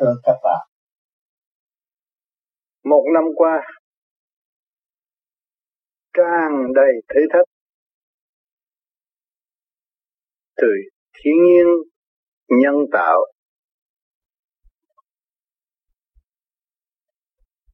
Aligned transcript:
thưa 0.00 0.14
các 0.22 0.36
bạn. 0.44 0.68
Một 2.84 3.04
năm 3.14 3.24
qua, 3.36 3.60
tràn 6.12 6.52
đầy 6.74 6.92
thử 7.08 7.20
thách. 7.32 7.46
Từ 10.56 10.68
thiên 11.12 11.34
nhiên, 11.44 11.66
nhân 12.48 12.74
tạo. 12.92 13.20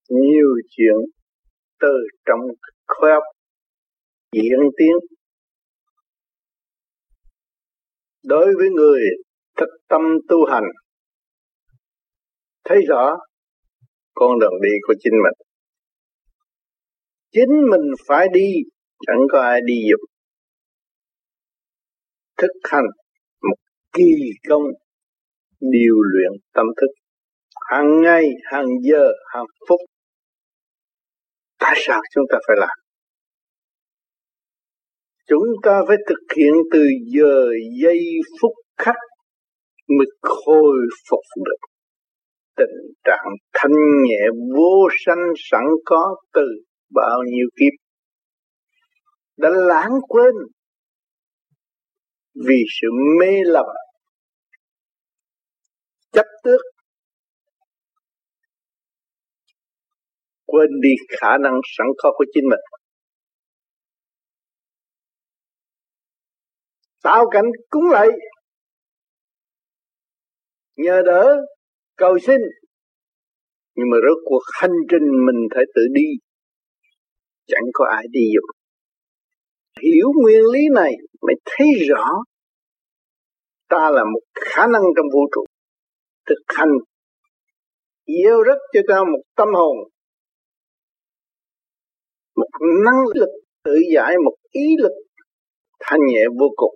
Nhiều 0.09 0.49
chuyện 0.71 0.97
từ 1.81 1.95
trong 2.25 2.41
khối 2.87 3.11
óc 3.11 3.23
diễn 4.33 4.59
tiến. 4.79 4.97
Đối 8.25 8.47
với 8.59 8.69
người 8.71 9.01
thực 9.57 9.69
tâm 9.89 10.01
tu 10.29 10.37
hành 10.51 10.65
thấy 12.65 12.79
rõ 12.89 13.17
con 14.15 14.39
đường 14.39 14.61
đi 14.63 14.71
của 14.87 14.95
chính 15.01 15.13
mình. 15.13 15.47
Chính 17.33 17.71
mình 17.71 17.95
phải 18.09 18.27
đi, 18.33 18.53
chẳng 19.07 19.21
có 19.33 19.41
ai 19.41 19.61
đi 19.67 19.75
giúp 19.91 20.15
thực 22.37 22.71
hành 22.71 22.85
một 23.43 23.57
kỳ 23.93 24.15
công, 24.49 24.63
điều 25.61 25.95
luyện 26.03 26.41
tâm 26.55 26.67
thức. 26.81 26.87
Hàng 27.71 28.03
ngày, 28.03 28.25
hàng 28.45 28.67
giờ, 28.83 29.09
hàng 29.35 29.47
phút. 29.69 29.81
Tại 31.59 31.75
sao 31.77 32.01
chúng 32.15 32.25
ta 32.33 32.39
phải 32.49 32.57
làm? 32.61 32.79
Chúng 35.27 35.49
ta 35.63 35.81
phải 35.89 35.97
thực 36.09 36.37
hiện 36.37 36.53
từ 36.73 36.87
giờ, 37.07 37.47
giây, 37.83 38.01
phút, 38.41 38.53
khắc 38.79 38.97
mới 39.99 40.07
khôi 40.23 40.77
phục 41.11 41.21
được 41.45 41.74
tình 42.57 42.95
trạng 43.05 43.27
thanh 43.53 43.73
nhẹ 44.05 44.21
vô 44.57 44.89
sanh 45.07 45.33
sẵn 45.37 45.65
có 45.85 46.17
từ 46.33 46.47
bao 46.95 47.19
nhiêu 47.27 47.49
kiếp. 47.61 47.81
Đã 49.37 49.49
lãng 49.53 49.93
quên 50.09 50.35
vì 52.47 52.65
sự 52.81 52.89
mê 53.21 53.33
lầm, 53.45 53.67
chấp 56.13 56.27
tước, 56.43 56.61
quên 60.47 60.71
đi 60.83 60.91
khả 61.09 61.39
năng 61.43 61.61
sẵn 61.79 61.87
có 61.99 62.13
của 62.15 62.25
chính 62.35 62.45
mình. 62.45 62.61
Tạo 67.03 67.25
cảnh 67.31 67.45
cúng 67.71 67.91
lạy 67.91 68.09
nhờ 70.77 71.03
đỡ 71.07 71.37
cầu 71.97 72.19
xin. 72.27 72.41
Nhưng 73.77 73.91
mà 73.91 73.97
rốt 74.05 74.19
cuộc 74.25 74.43
hành 74.61 74.77
trình 74.91 75.07
mình 75.27 75.49
phải 75.55 75.65
tự 75.75 75.83
đi. 75.95 76.09
Chẳng 77.47 77.65
có 77.73 77.85
ai 77.97 78.05
đi 78.11 78.21
giúp 78.35 78.55
hiểu 79.83 80.09
nguyên 80.23 80.43
lý 80.53 80.61
này 80.75 80.93
mới 81.23 81.35
thấy 81.45 81.67
rõ. 81.89 82.05
Ta 83.69 83.91
là 83.91 84.05
một 84.05 84.21
khả 84.35 84.67
năng 84.67 84.83
trong 84.97 85.07
vũ 85.13 85.21
trụ. 85.35 85.45
Thực 86.27 86.43
hành. 86.47 86.73
Yêu 88.05 88.43
rất 88.43 88.59
cho 88.73 88.81
ta 88.89 88.99
một 89.13 89.23
tâm 89.37 89.49
hồn. 89.55 89.77
Một 92.37 92.49
năng 92.85 93.03
lực 93.15 93.29
tự 93.65 93.79
giải, 93.95 94.15
một 94.25 94.35
ý 94.51 94.77
lực 94.79 94.93
thanh 95.81 96.01
nhẹ 96.09 96.23
vô 96.39 96.47
cùng. 96.57 96.75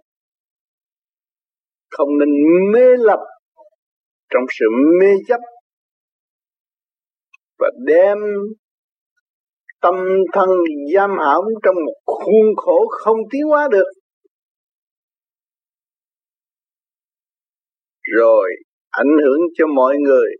Không 1.91 2.08
nên 2.19 2.28
mê 2.72 2.97
lập 2.98 3.20
trong 4.31 4.45
sự 4.59 4.67
mê 5.01 5.12
chấp 5.29 5.41
và 7.59 7.71
đem 7.87 8.19
tâm 9.81 9.95
thân 10.33 10.48
giam 10.95 11.11
hãm 11.11 11.43
trong 11.62 11.75
một 11.75 11.94
khuôn 12.06 12.47
khổ 12.56 12.87
không 12.91 13.17
tiến 13.31 13.43
hóa 13.49 13.69
được. 13.71 13.91
Rồi 18.17 18.50
ảnh 18.91 19.17
hưởng 19.25 19.41
cho 19.55 19.67
mọi 19.67 19.97
người 19.97 20.31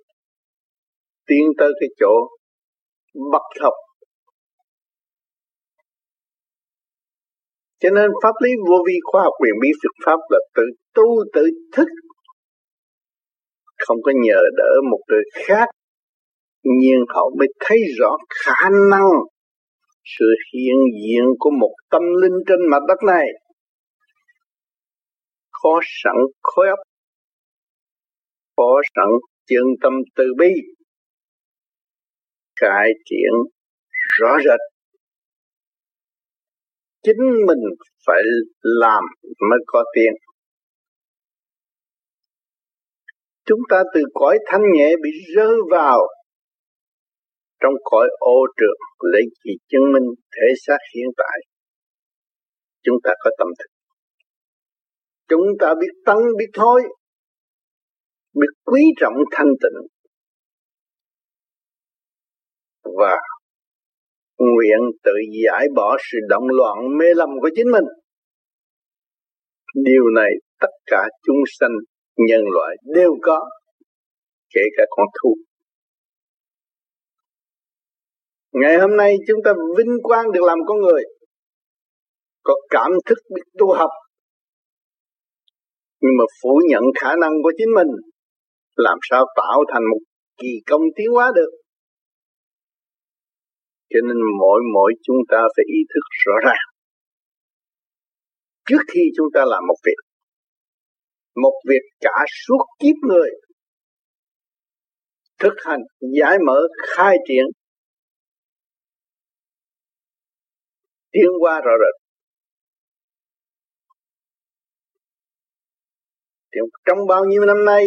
tiến 1.27 1.45
tới 1.59 1.73
cái 1.81 1.89
chỗ 1.99 2.29
bất 3.33 3.63
học. 3.63 3.73
Cho 7.81 7.91
nên 7.91 8.11
pháp 8.23 8.33
lý 8.43 8.51
vô 8.69 8.77
vi 8.87 8.95
khoa 9.03 9.23
học 9.23 9.33
quyền 9.41 9.55
bí, 9.63 9.69
Phật 9.83 10.05
pháp 10.07 10.19
là 10.29 10.39
tự 10.55 10.63
tu, 10.95 11.25
tự 11.33 11.43
thức 11.73 11.89
không 13.87 13.97
có 14.03 14.13
nhờ 14.25 14.41
đỡ 14.57 14.71
một 14.91 15.01
người 15.09 15.23
khác, 15.47 15.69
nhưng 16.63 17.01
họ 17.09 17.31
mới 17.39 17.49
thấy 17.61 17.79
rõ 17.99 18.17
khả 18.45 18.69
năng 18.91 19.09
sự 20.05 20.27
hiện 20.53 20.77
diện 21.03 21.25
của 21.39 21.51
một 21.51 21.75
tâm 21.91 22.03
linh 22.23 22.39
trên 22.47 22.59
mặt 22.71 22.83
đất 22.89 23.03
này. 23.07 23.27
Có 25.51 25.81
sẵn 25.83 26.17
khối 26.43 26.69
óc 26.69 26.79
có 28.59 28.83
sẵn 28.95 29.09
chân 29.47 29.65
tâm 29.83 29.93
từ 30.17 30.25
bi. 30.39 30.53
Cải 32.61 32.89
thiện 33.11 33.33
rõ 34.21 34.37
rệt. 34.45 34.61
Chính 37.03 37.21
mình 37.47 37.63
phải 38.07 38.23
làm 38.63 39.03
mới 39.51 39.59
có 39.67 39.85
tiền. 39.95 40.13
Chúng 43.49 43.61
ta 43.71 43.83
từ 43.95 44.01
cõi 44.15 44.39
thanh 44.47 44.63
nhẹ 44.75 44.95
bị 45.03 45.11
rơi 45.37 45.57
vào. 45.71 46.01
Trong 47.61 47.73
cõi 47.85 48.09
ô 48.19 48.37
trượt 48.57 48.79
lấy 49.13 49.23
chỉ 49.45 49.51
chứng 49.69 49.93
minh 49.93 50.09
thể 50.33 50.47
xác 50.67 50.79
hiện 50.95 51.07
tại. 51.17 51.39
Chúng 52.83 52.97
ta 53.05 53.11
có 53.25 53.31
tâm 53.39 53.49
thức. 53.59 53.71
Chúng 55.29 55.47
ta 55.61 55.75
biết 55.81 55.93
tăng, 56.05 56.19
biết 56.39 56.51
thôi 56.55 56.83
biết 58.35 58.53
quý 58.65 58.83
trọng 59.01 59.15
thanh 59.33 59.53
tịnh. 59.63 59.87
Và 62.99 63.17
nguyện 64.39 64.79
tự 65.05 65.13
giải 65.45 65.67
bỏ 65.75 65.97
sự 66.13 66.19
động 66.29 66.45
loạn 66.49 66.79
mê 66.99 67.07
lầm 67.17 67.29
của 67.43 67.51
chính 67.55 67.71
mình. 67.71 67.85
Điều 69.75 70.03
này 70.17 70.31
tất 70.61 70.73
cả 70.87 71.03
chúng 71.27 71.37
sanh 71.59 71.71
nhân 72.27 72.41
loại 72.55 72.77
đều 72.95 73.13
có, 73.23 73.49
kể 74.55 74.61
cả 74.77 74.83
con 74.91 75.07
thú. 75.23 75.35
Ngày 78.53 78.79
hôm 78.79 78.97
nay 78.97 79.17
chúng 79.27 79.39
ta 79.45 79.53
vinh 79.77 79.97
quang 80.03 80.33
được 80.33 80.43
làm 80.43 80.59
con 80.67 80.79
người, 80.81 81.03
có 82.43 82.55
cảm 82.71 82.91
thức 83.07 83.19
biết 83.35 83.43
tu 83.59 83.73
học, 83.73 83.91
nhưng 86.01 86.13
mà 86.19 86.25
phủ 86.43 86.61
nhận 86.71 86.83
khả 87.01 87.17
năng 87.21 87.33
của 87.43 87.53
chính 87.59 87.75
mình, 87.75 87.89
làm 88.77 88.99
sao 89.11 89.27
tạo 89.37 89.65
thành 89.73 89.83
một 89.91 89.99
kỳ 90.41 90.49
công 90.71 90.83
tiến 90.97 91.11
hóa 91.11 91.33
được? 91.35 91.51
Cho 93.91 94.01
nên 94.07 94.17
mỗi 94.41 94.61
mỗi 94.75 94.93
chúng 95.03 95.17
ta 95.29 95.39
phải 95.57 95.65
ý 95.67 95.81
thức 95.95 96.05
rõ 96.25 96.35
ràng. 96.47 96.67
Trước 98.69 98.83
khi 98.93 99.01
chúng 99.17 99.27
ta 99.35 99.41
làm 99.45 99.63
một 99.69 99.77
việc 99.87 100.08
một 101.43 101.63
việc 101.69 101.83
cả 102.01 102.25
suốt 102.47 102.65
kiếp 102.81 102.97
người. 103.09 103.31
Thực 105.39 105.55
hành 105.65 105.81
giải 106.19 106.39
mở 106.47 106.61
khai 106.89 107.17
triển. 107.29 107.45
Tiến 111.13 111.31
qua 111.41 111.61
rõ 111.61 111.73
rệt. 111.81 112.09
Thì 116.55 116.61
trong 116.87 116.99
bao 117.09 117.25
nhiêu 117.25 117.45
năm 117.47 117.65
nay, 117.65 117.87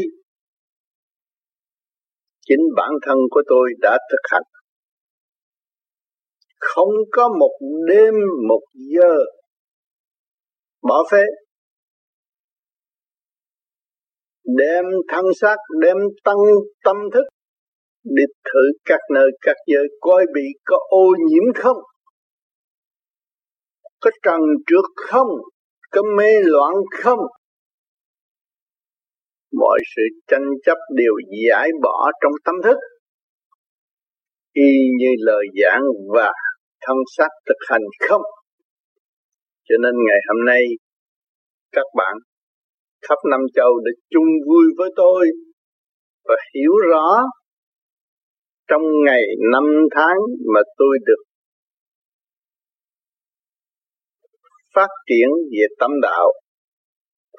chính 2.41 2.59
bản 2.75 2.91
thân 3.05 3.17
của 3.29 3.41
tôi 3.47 3.69
đã 3.81 3.97
thực 4.11 4.31
hành. 4.31 4.43
Không 6.57 6.93
có 7.11 7.29
một 7.39 7.59
đêm, 7.87 8.13
một 8.49 8.61
giờ 8.73 9.13
bỏ 10.81 11.03
phế 11.11 11.23
đem 14.45 14.85
thân 15.07 15.25
xác, 15.41 15.55
đem 15.81 15.97
tăng 16.23 16.37
tâm 16.83 16.97
thức 17.13 17.23
đi 18.03 18.23
thử 18.43 18.59
các 18.85 18.99
nơi 19.13 19.31
các 19.41 19.55
giới 19.67 19.87
coi 20.01 20.25
bị 20.33 20.41
có 20.65 20.77
ô 20.89 21.05
nhiễm 21.29 21.53
không? 21.55 21.77
Có 23.99 24.11
trần 24.23 24.39
trước 24.67 24.85
không? 24.95 25.27
Có 25.91 26.01
mê 26.17 26.31
loạn 26.43 26.73
không? 27.01 27.19
Mọi 29.59 29.79
sự 29.95 30.01
tranh 30.27 30.47
chấp 30.65 30.77
đều 30.95 31.13
giải 31.45 31.69
bỏ 31.83 32.11
trong 32.21 32.31
tâm 32.45 32.55
thức. 32.63 32.77
Y 34.53 34.71
như 34.97 35.09
lời 35.19 35.45
giảng 35.63 35.81
và 36.13 36.33
thân 36.81 36.97
xác 37.17 37.29
thực 37.47 37.57
hành 37.69 37.81
không? 37.99 38.21
Cho 39.69 39.75
nên 39.83 39.93
ngày 40.07 40.19
hôm 40.27 40.45
nay, 40.45 40.63
các 41.71 41.85
bạn 41.97 42.15
khắp 43.09 43.19
năm 43.31 43.39
châu 43.55 43.71
để 43.85 43.91
chung 44.09 44.29
vui 44.47 44.65
với 44.77 44.89
tôi 44.95 45.27
và 46.27 46.35
hiểu 46.55 46.71
rõ 46.91 47.07
trong 48.69 48.81
ngày 49.05 49.23
năm 49.51 49.63
tháng 49.95 50.17
mà 50.53 50.61
tôi 50.77 50.97
được 51.05 51.23
phát 54.75 54.91
triển 55.09 55.29
về 55.51 55.65
tâm 55.79 55.91
đạo 56.01 56.31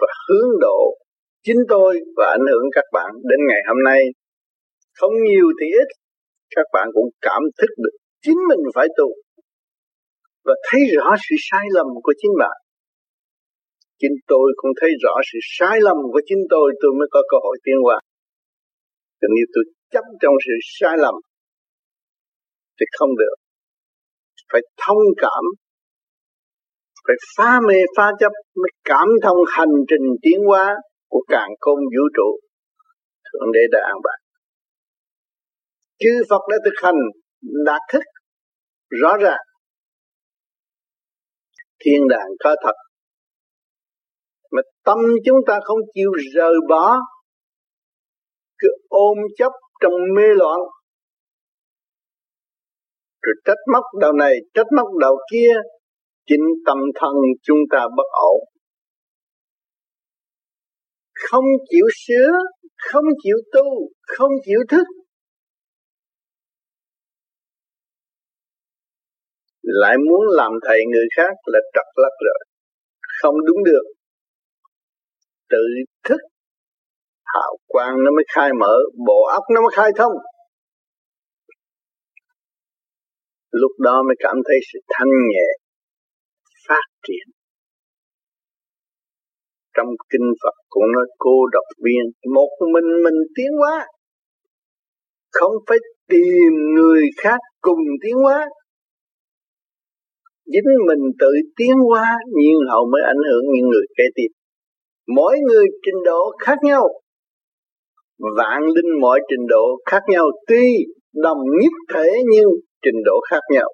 và 0.01 0.07
hướng 0.29 0.51
độ 0.61 1.03
chính 1.45 1.63
tôi 1.69 2.01
và 2.17 2.27
ảnh 2.27 2.47
hưởng 2.53 2.67
các 2.73 2.85
bạn 2.93 3.11
đến 3.31 3.41
ngày 3.49 3.61
hôm 3.69 3.77
nay. 3.85 4.01
Không 4.99 5.13
nhiều 5.29 5.47
thì 5.61 5.67
ít, 5.67 5.89
các 6.57 6.67
bạn 6.73 6.89
cũng 6.95 7.09
cảm 7.21 7.43
thức 7.59 7.71
được 7.77 7.97
chính 8.23 8.39
mình 8.49 8.63
phải 8.75 8.87
tu 8.99 9.09
và 10.45 10.55
thấy 10.71 10.81
rõ 10.97 11.15
sự 11.29 11.35
sai 11.51 11.67
lầm 11.71 11.87
của 12.03 12.13
chính 12.19 12.31
bạn 12.39 12.57
chính 14.03 14.17
tôi 14.33 14.47
cũng 14.57 14.73
thấy 14.81 14.91
rõ 15.03 15.15
sự 15.29 15.39
sai 15.57 15.77
lầm 15.87 15.97
của 16.13 16.23
chính 16.29 16.43
tôi 16.51 16.67
tôi 16.81 16.91
mới 16.99 17.09
có 17.15 17.21
cơ 17.31 17.37
hội 17.45 17.57
tiến 17.65 17.79
hóa. 17.85 17.99
Còn 19.21 19.31
nếu 19.37 19.47
tôi 19.55 19.65
chấp 19.93 20.05
trong 20.21 20.35
sự 20.45 20.55
sai 20.79 20.97
lầm. 21.05 21.15
Thì 22.77 22.87
không 22.99 23.13
được. 23.21 23.37
Phải 24.53 24.63
thông 24.87 25.03
cảm. 25.17 25.45
Phải 27.07 27.17
phá 27.37 27.61
mê 27.69 27.79
phá 27.97 28.11
chấp, 28.21 28.33
mới 28.63 28.71
cảm 28.85 29.09
thông 29.23 29.41
hành 29.49 29.75
trình 29.89 30.07
tiến 30.23 30.39
hóa 30.47 30.77
của 31.09 31.23
càng 31.29 31.51
không 31.61 31.79
vũ 31.79 32.05
trụ. 32.17 32.29
Thượng 33.27 33.53
đế 33.55 33.61
đã 33.73 33.81
an 33.93 33.97
bài. 34.05 34.19
Chư 35.99 36.23
Phật 36.31 36.43
đã 36.51 36.57
thực 36.65 36.75
hành 36.83 37.01
đạt 37.67 37.81
thức, 37.93 38.03
rõ 39.01 39.17
ràng. 39.17 39.45
Thiên 41.85 42.09
đàng 42.09 42.29
có 42.39 42.57
thật 42.65 42.77
mà 44.53 44.63
tâm 44.85 44.99
chúng 45.27 45.39
ta 45.47 45.61
không 45.65 45.79
chịu 45.95 46.11
rời 46.35 46.55
bỏ 46.69 46.99
cứ 48.63 48.69
ôm 48.89 49.19
chấp 49.37 49.53
trong 49.81 49.93
mê 50.17 50.23
loạn. 50.37 50.59
Rồi 53.23 53.35
trách 53.45 53.63
móc 53.73 53.85
đầu 54.01 54.13
này, 54.13 54.35
trách 54.55 54.67
móc 54.77 54.89
đầu 55.01 55.17
kia, 55.33 55.53
chính 56.27 56.45
tâm 56.67 56.79
thân 56.95 57.15
chúng 57.43 57.59
ta 57.71 57.87
bất 57.97 58.09
ổn. 58.13 58.41
Không 61.15 61.45
chịu 61.71 61.87
sửa, 62.07 62.31
không 62.77 63.05
chịu 63.23 63.37
tu, 63.53 63.89
không 64.03 64.31
chịu 64.45 64.59
thức. 64.69 64.85
Lại 69.63 69.97
muốn 70.09 70.21
làm 70.37 70.53
thầy 70.69 70.79
người 70.93 71.07
khác 71.17 71.33
là 71.45 71.59
trật 71.75 71.87
lắc 71.97 72.15
rồi. 72.27 72.39
Không 73.23 73.35
đúng 73.47 73.65
được 73.65 74.02
tự 75.53 75.65
thức. 76.09 76.21
Hào 77.35 77.57
quang 77.67 77.95
nó 78.05 78.11
mới 78.17 78.25
khai 78.35 78.51
mở, 78.61 78.75
bộ 79.07 79.23
óc 79.33 79.43
nó 79.55 79.61
mới 79.61 79.73
khai 79.77 79.91
thông. 79.97 80.13
Lúc 83.51 83.73
đó 83.79 84.03
mới 84.07 84.17
cảm 84.19 84.37
thấy 84.49 84.59
sự 84.73 84.79
thanh 84.89 85.13
nhẹ, 85.33 85.49
phát 86.69 86.87
triển. 87.07 87.27
Trong 89.77 89.87
kinh 90.11 90.29
Phật 90.43 90.57
cũng 90.69 90.85
nói, 90.95 91.07
cô 91.19 91.35
độc 91.53 91.65
viên, 91.85 92.33
một 92.35 92.51
mình 92.73 93.03
mình 93.05 93.19
tiến 93.37 93.51
hóa. 93.59 93.87
Không 95.33 95.53
phải 95.69 95.79
tìm 96.09 96.53
người 96.77 97.03
khác 97.17 97.39
cùng 97.61 97.79
tiến 98.03 98.15
hóa. 98.15 98.49
Chính 100.45 100.69
mình 100.89 101.03
tự 101.19 101.33
tiến 101.57 101.75
hóa 101.89 102.19
nhiên 102.37 102.59
hậu 102.71 102.85
mới 102.93 103.03
ảnh 103.07 103.23
hưởng 103.31 103.45
những 103.55 103.69
người 103.69 103.87
kế 103.97 104.05
tiếp 104.15 104.42
mỗi 105.09 105.39
người 105.49 105.67
trình 105.87 106.03
độ 106.05 106.33
khác 106.39 106.59
nhau. 106.63 106.89
Vạn 108.37 108.63
linh 108.63 109.01
mọi 109.01 109.21
trình 109.31 109.47
độ 109.49 109.65
khác 109.91 110.03
nhau, 110.09 110.31
tuy 110.49 110.85
đồng 111.15 111.39
nhất 111.61 111.73
thể 111.95 112.11
nhưng 112.31 112.49
trình 112.83 113.03
độ 113.05 113.21
khác 113.31 113.41
nhau. 113.51 113.69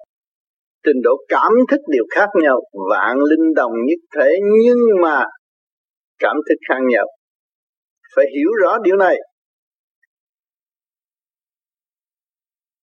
Trình 0.85 1.01
độ 1.03 1.11
cảm 1.27 1.51
thức 1.71 1.81
đều 1.87 2.03
khác 2.09 2.29
nhau, 2.41 2.61
vạn 2.89 3.17
linh 3.29 3.53
đồng 3.55 3.71
nhất 3.85 3.99
thể 4.15 4.29
nhưng 4.63 4.77
mà 5.01 5.23
cảm 6.19 6.35
thức 6.49 6.55
khác 6.69 6.79
nhau. 6.89 7.05
Phải 8.15 8.25
hiểu 8.37 8.49
rõ 8.63 8.77
điều 8.83 8.95
này. 8.95 9.15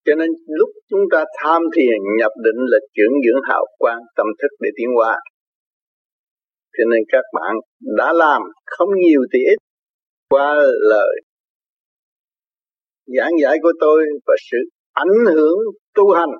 Cho 0.04 0.14
nên 0.14 0.28
lúc 0.46 0.68
chúng 0.90 1.00
ta 1.12 1.24
tham 1.42 1.62
thiền, 1.76 1.98
nhập 2.18 2.32
định 2.44 2.60
là 2.66 2.78
chuyển 2.94 3.10
dưỡng 3.24 3.42
hào 3.48 3.66
quang 3.78 3.98
tâm 4.16 4.26
thức 4.42 4.48
để 4.60 4.70
tiến 4.76 4.88
hóa 4.96 5.16
cho 6.78 6.84
nên 6.90 7.02
các 7.08 7.24
bạn 7.32 7.56
đã 7.80 8.12
làm 8.12 8.42
không 8.66 8.88
nhiều 8.96 9.20
thì 9.32 9.38
ít. 9.38 9.56
Qua 10.28 10.54
lời 10.80 11.20
giảng 13.06 13.32
giải 13.42 13.56
của 13.62 13.72
tôi 13.80 14.04
và 14.26 14.34
sự 14.50 14.56
ảnh 14.92 15.34
hưởng 15.34 15.58
tu 15.94 16.12
hành, 16.12 16.30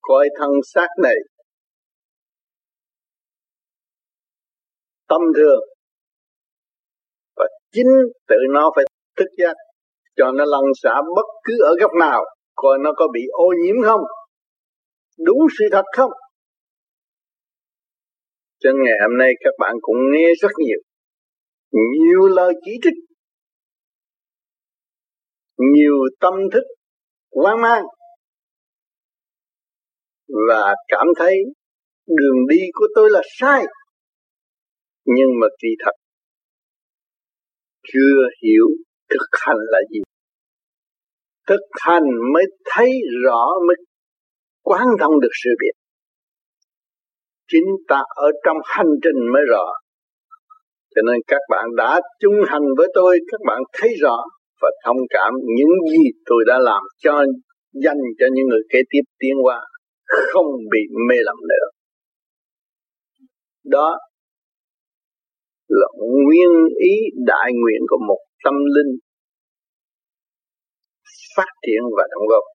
coi 0.00 0.28
thân 0.38 0.50
xác 0.74 0.88
này 1.02 1.14
tâm 5.08 5.20
thường 5.36 5.60
và 7.36 7.46
chính 7.72 7.86
tự 8.28 8.36
nó 8.50 8.72
phải 8.76 8.84
thức 9.16 9.28
giác, 9.38 9.54
cho 10.16 10.32
nó 10.32 10.44
lăn 10.44 10.62
xả 10.82 10.94
bất 11.16 11.26
cứ 11.44 11.54
ở 11.62 11.74
góc 11.80 11.90
nào, 12.00 12.24
coi 12.54 12.78
nó 12.84 12.92
có 12.96 13.08
bị 13.12 13.20
ô 13.32 13.54
nhiễm 13.62 13.82
không, 13.84 14.00
đúng 15.18 15.38
sự 15.58 15.64
thật 15.72 15.84
không 15.96 16.10
cho 18.60 18.70
ngày 18.84 18.94
hôm 19.02 19.18
nay 19.18 19.30
các 19.40 19.54
bạn 19.58 19.74
cũng 19.80 19.96
nghe 20.12 20.28
rất 20.40 20.52
nhiều. 20.58 20.80
Nhiều 21.72 22.26
lời 22.36 22.52
chỉ 22.64 22.72
trích. 22.82 22.98
Nhiều 25.74 25.94
tâm 26.20 26.34
thức 26.52 26.62
quan 27.30 27.60
mang. 27.60 27.84
Và 30.48 30.74
cảm 30.88 31.06
thấy 31.18 31.36
đường 32.06 32.46
đi 32.48 32.60
của 32.72 32.86
tôi 32.94 33.10
là 33.10 33.20
sai. 33.38 33.64
Nhưng 35.04 35.28
mà 35.40 35.46
kỳ 35.62 35.68
thật, 35.84 35.92
chưa 37.82 38.16
hiểu 38.42 38.66
thực 39.10 39.26
hành 39.32 39.56
là 39.60 39.78
gì. 39.90 40.00
Thực 41.48 41.60
hành 41.72 42.02
mới 42.34 42.44
thấy 42.64 42.90
rõ, 43.24 43.46
mới 43.66 43.76
quán 44.62 44.86
thông 45.00 45.20
được 45.20 45.32
sự 45.44 45.50
việc 45.60 45.83
chính 47.48 47.68
ta 47.88 48.02
ở 48.14 48.28
trong 48.44 48.56
hành 48.64 48.92
trình 49.02 49.32
mới 49.32 49.42
rõ. 49.50 49.64
Cho 50.94 51.02
nên 51.06 51.16
các 51.26 51.40
bạn 51.50 51.64
đã 51.76 52.00
chung 52.20 52.34
hành 52.46 52.66
với 52.76 52.88
tôi, 52.94 53.18
các 53.32 53.40
bạn 53.46 53.62
thấy 53.72 53.90
rõ 54.00 54.16
và 54.60 54.70
thông 54.84 54.96
cảm 55.10 55.32
những 55.56 55.74
gì 55.90 56.04
tôi 56.26 56.44
đã 56.46 56.58
làm 56.58 56.82
cho, 56.98 57.24
dành 57.72 58.00
cho 58.18 58.26
những 58.32 58.46
người 58.48 58.62
kế 58.72 58.78
tiếp 58.90 59.02
tiến 59.18 59.34
qua, 59.42 59.60
không 60.32 60.46
bị 60.72 60.80
mê 61.08 61.16
lầm 61.24 61.36
nữa. 61.48 61.66
Đó 63.64 63.98
là 65.68 65.86
nguyên 65.98 66.68
ý 66.80 66.94
đại 67.26 67.52
nguyện 67.52 67.80
của 67.88 67.98
một 68.08 68.18
tâm 68.44 68.54
linh 68.54 68.98
phát 71.36 71.50
triển 71.66 71.82
và 71.96 72.04
đóng 72.10 72.26
góp. 72.28 72.53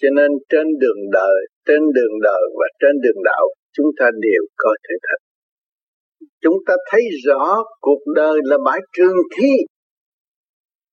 Cho 0.00 0.08
nên 0.16 0.30
trên 0.48 0.66
đường 0.80 1.02
đời, 1.12 1.38
trên 1.66 1.80
đường 1.94 2.16
đời 2.22 2.42
và 2.58 2.66
trên 2.80 2.94
đường 3.02 3.22
đạo, 3.24 3.44
chúng 3.72 3.86
ta 3.98 4.06
đều 4.20 4.42
có 4.56 4.70
thể 4.84 4.94
thật. 5.08 5.20
Chúng 6.42 6.56
ta 6.66 6.74
thấy 6.90 7.02
rõ 7.26 7.56
cuộc 7.80 8.02
đời 8.14 8.38
là 8.44 8.56
bãi 8.64 8.80
trường 8.96 9.16
thi, 9.36 9.52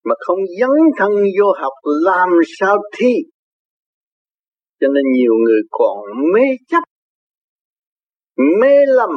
mà 0.06 0.16
không 0.20 0.40
dấn 0.60 0.70
thân 0.98 1.12
vô 1.12 1.48
học 1.62 1.74
làm 2.06 2.30
sao 2.60 2.78
thi. 2.98 3.14
Cho 4.80 4.88
nên 4.88 5.04
nhiều 5.14 5.34
người 5.46 5.62
còn 5.72 5.98
mê 6.34 6.46
chấp, 6.68 6.84
mê 8.62 8.76
lầm. 8.88 9.10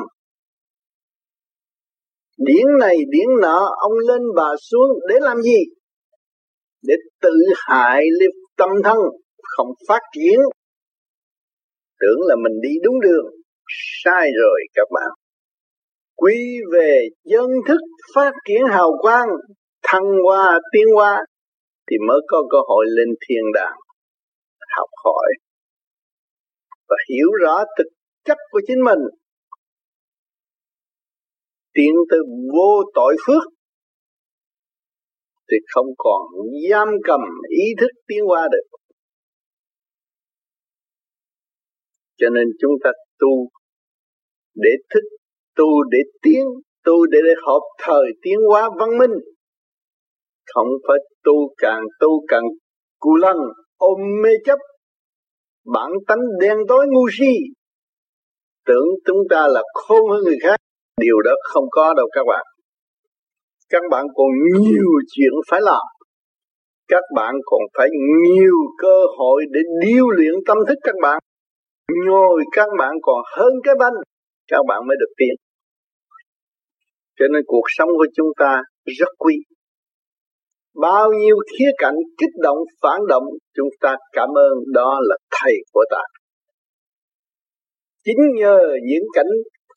Điển 2.38 2.66
này, 2.80 2.96
điển 3.10 3.28
nọ, 3.42 3.74
ông 3.80 3.92
lên 4.08 4.22
bà 4.36 4.48
xuống 4.70 4.98
để 5.08 5.14
làm 5.20 5.42
gì? 5.42 5.58
Để 6.82 6.94
tự 7.22 7.34
hại 7.66 8.02
liệt 8.20 8.34
tâm 8.56 8.68
thân 8.84 8.96
không 9.56 9.68
phát 9.88 10.00
triển. 10.14 10.38
Tưởng 12.00 12.20
là 12.28 12.36
mình 12.36 12.60
đi 12.62 12.70
đúng 12.82 13.00
đường. 13.00 13.26
Sai 14.04 14.30
rồi 14.42 14.60
các 14.74 14.88
bạn. 14.90 15.10
Quy 16.16 16.58
về 16.72 17.08
dân 17.24 17.46
thức 17.68 17.80
phát 18.14 18.32
triển 18.48 18.62
hào 18.70 18.90
quang, 19.00 19.28
thăng 19.82 20.04
hoa, 20.24 20.58
tiến 20.72 20.84
hoa 20.94 21.24
thì 21.90 21.96
mới 22.08 22.20
có 22.28 22.42
cơ 22.50 22.58
hội 22.68 22.86
lên 22.88 23.08
thiên 23.28 23.44
đàng, 23.54 23.76
học 24.76 24.88
hỏi 25.04 25.32
và 26.88 26.96
hiểu 27.10 27.28
rõ 27.42 27.64
thực 27.78 27.86
chất 28.24 28.36
của 28.50 28.60
chính 28.66 28.84
mình. 28.84 28.98
Tiến 31.72 31.94
tới 32.10 32.18
vô 32.52 32.82
tội 32.94 33.16
phước, 33.26 33.42
thì 35.50 35.56
không 35.74 35.86
còn 35.98 36.22
giam 36.70 36.88
cầm 37.04 37.20
ý 37.48 37.64
thức 37.80 37.90
tiến 38.06 38.22
qua 38.26 38.48
được. 38.52 38.79
Cho 42.20 42.28
nên 42.30 42.48
chúng 42.60 42.72
ta 42.84 42.90
tu 43.18 43.48
để 44.54 44.70
thức 44.94 45.04
tu 45.56 45.82
để 45.90 45.98
tiến 46.22 46.44
tu 46.84 47.06
để, 47.06 47.18
để 47.24 47.34
hợp 47.46 47.60
thời 47.82 48.04
tiến 48.22 48.38
hóa 48.48 48.70
văn 48.78 48.98
minh. 48.98 49.14
Không 50.54 50.68
phải 50.88 50.96
tu 51.24 51.54
càng 51.58 51.82
tu 52.00 52.24
càng 52.28 52.42
cù 52.98 53.14
lăng 53.16 53.38
ôm 53.76 53.98
mê 54.22 54.30
chấp. 54.44 54.58
Bản 55.74 55.90
tánh 56.06 56.18
đen 56.40 56.56
tối 56.68 56.86
ngu 56.90 57.08
si. 57.18 57.32
Tưởng 58.66 58.86
chúng 59.06 59.22
ta 59.30 59.48
là 59.48 59.62
khôn 59.74 60.10
hơn 60.10 60.20
người 60.24 60.38
khác 60.42 60.56
điều 61.00 61.20
đó 61.24 61.30
không 61.42 61.64
có 61.70 61.94
đâu 61.96 62.08
các 62.12 62.24
bạn. 62.28 62.46
Các 63.68 63.82
bạn 63.90 64.06
còn 64.14 64.28
nhiều 64.60 64.88
chuyện 65.12 65.32
phải 65.50 65.60
làm. 65.60 65.86
Các 66.88 67.02
bạn 67.16 67.34
còn 67.44 67.60
phải 67.78 67.88
nhiều 68.26 68.56
cơ 68.78 68.98
hội 69.18 69.44
để 69.50 69.60
điêu 69.86 70.08
luyện 70.08 70.34
tâm 70.46 70.58
thức 70.68 70.78
các 70.82 70.94
bạn 71.02 71.18
nhồi, 72.06 72.44
các 72.52 72.68
bạn 72.78 72.92
còn 73.02 73.22
hơn 73.36 73.52
cái 73.64 73.74
bánh, 73.78 73.92
các 74.48 74.62
bạn 74.68 74.80
mới 74.86 74.96
được 75.00 75.12
tiến. 75.16 75.34
Cho 77.18 77.24
nên 77.32 77.42
cuộc 77.46 77.64
sống 77.66 77.88
của 77.88 78.06
chúng 78.16 78.28
ta 78.38 78.62
rất 78.98 79.08
quý. 79.18 79.34
Bao 80.80 81.12
nhiêu 81.12 81.36
khía 81.50 81.70
cạnh 81.78 81.94
kích 82.18 82.34
động, 82.42 82.58
phản 82.82 83.00
động, 83.08 83.24
chúng 83.54 83.68
ta 83.80 83.96
cảm 84.12 84.28
ơn 84.28 84.52
đó 84.74 84.98
là 85.02 85.16
thầy 85.30 85.54
của 85.72 85.84
ta. 85.90 86.02
Chính 88.04 88.18
nhờ 88.34 88.58
những 88.82 89.04
cảnh 89.12 89.30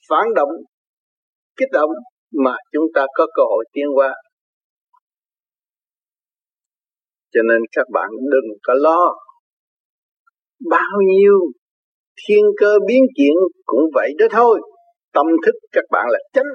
phản 0.09 0.33
động, 0.35 0.49
kích 1.57 1.69
động 1.71 1.89
mà 2.43 2.55
chúng 2.71 2.85
ta 2.95 3.05
có 3.13 3.27
cơ 3.35 3.43
hội 3.43 3.65
tiến 3.73 3.85
qua. 3.95 4.13
cho 7.33 7.41
nên 7.49 7.61
các 7.71 7.87
bạn 7.93 8.09
đừng 8.31 8.49
có 8.63 8.73
lo. 8.77 9.01
Bao 10.69 10.97
nhiêu 11.05 11.33
thiên 12.21 12.45
cơ 12.57 12.77
biến 12.87 13.03
chuyển 13.17 13.35
cũng 13.65 13.81
vậy 13.93 14.13
đó 14.19 14.25
thôi. 14.31 14.61
Tâm 15.13 15.25
thức 15.45 15.55
các 15.71 15.83
bạn 15.91 16.05
là 16.09 16.19
chánh. 16.33 16.51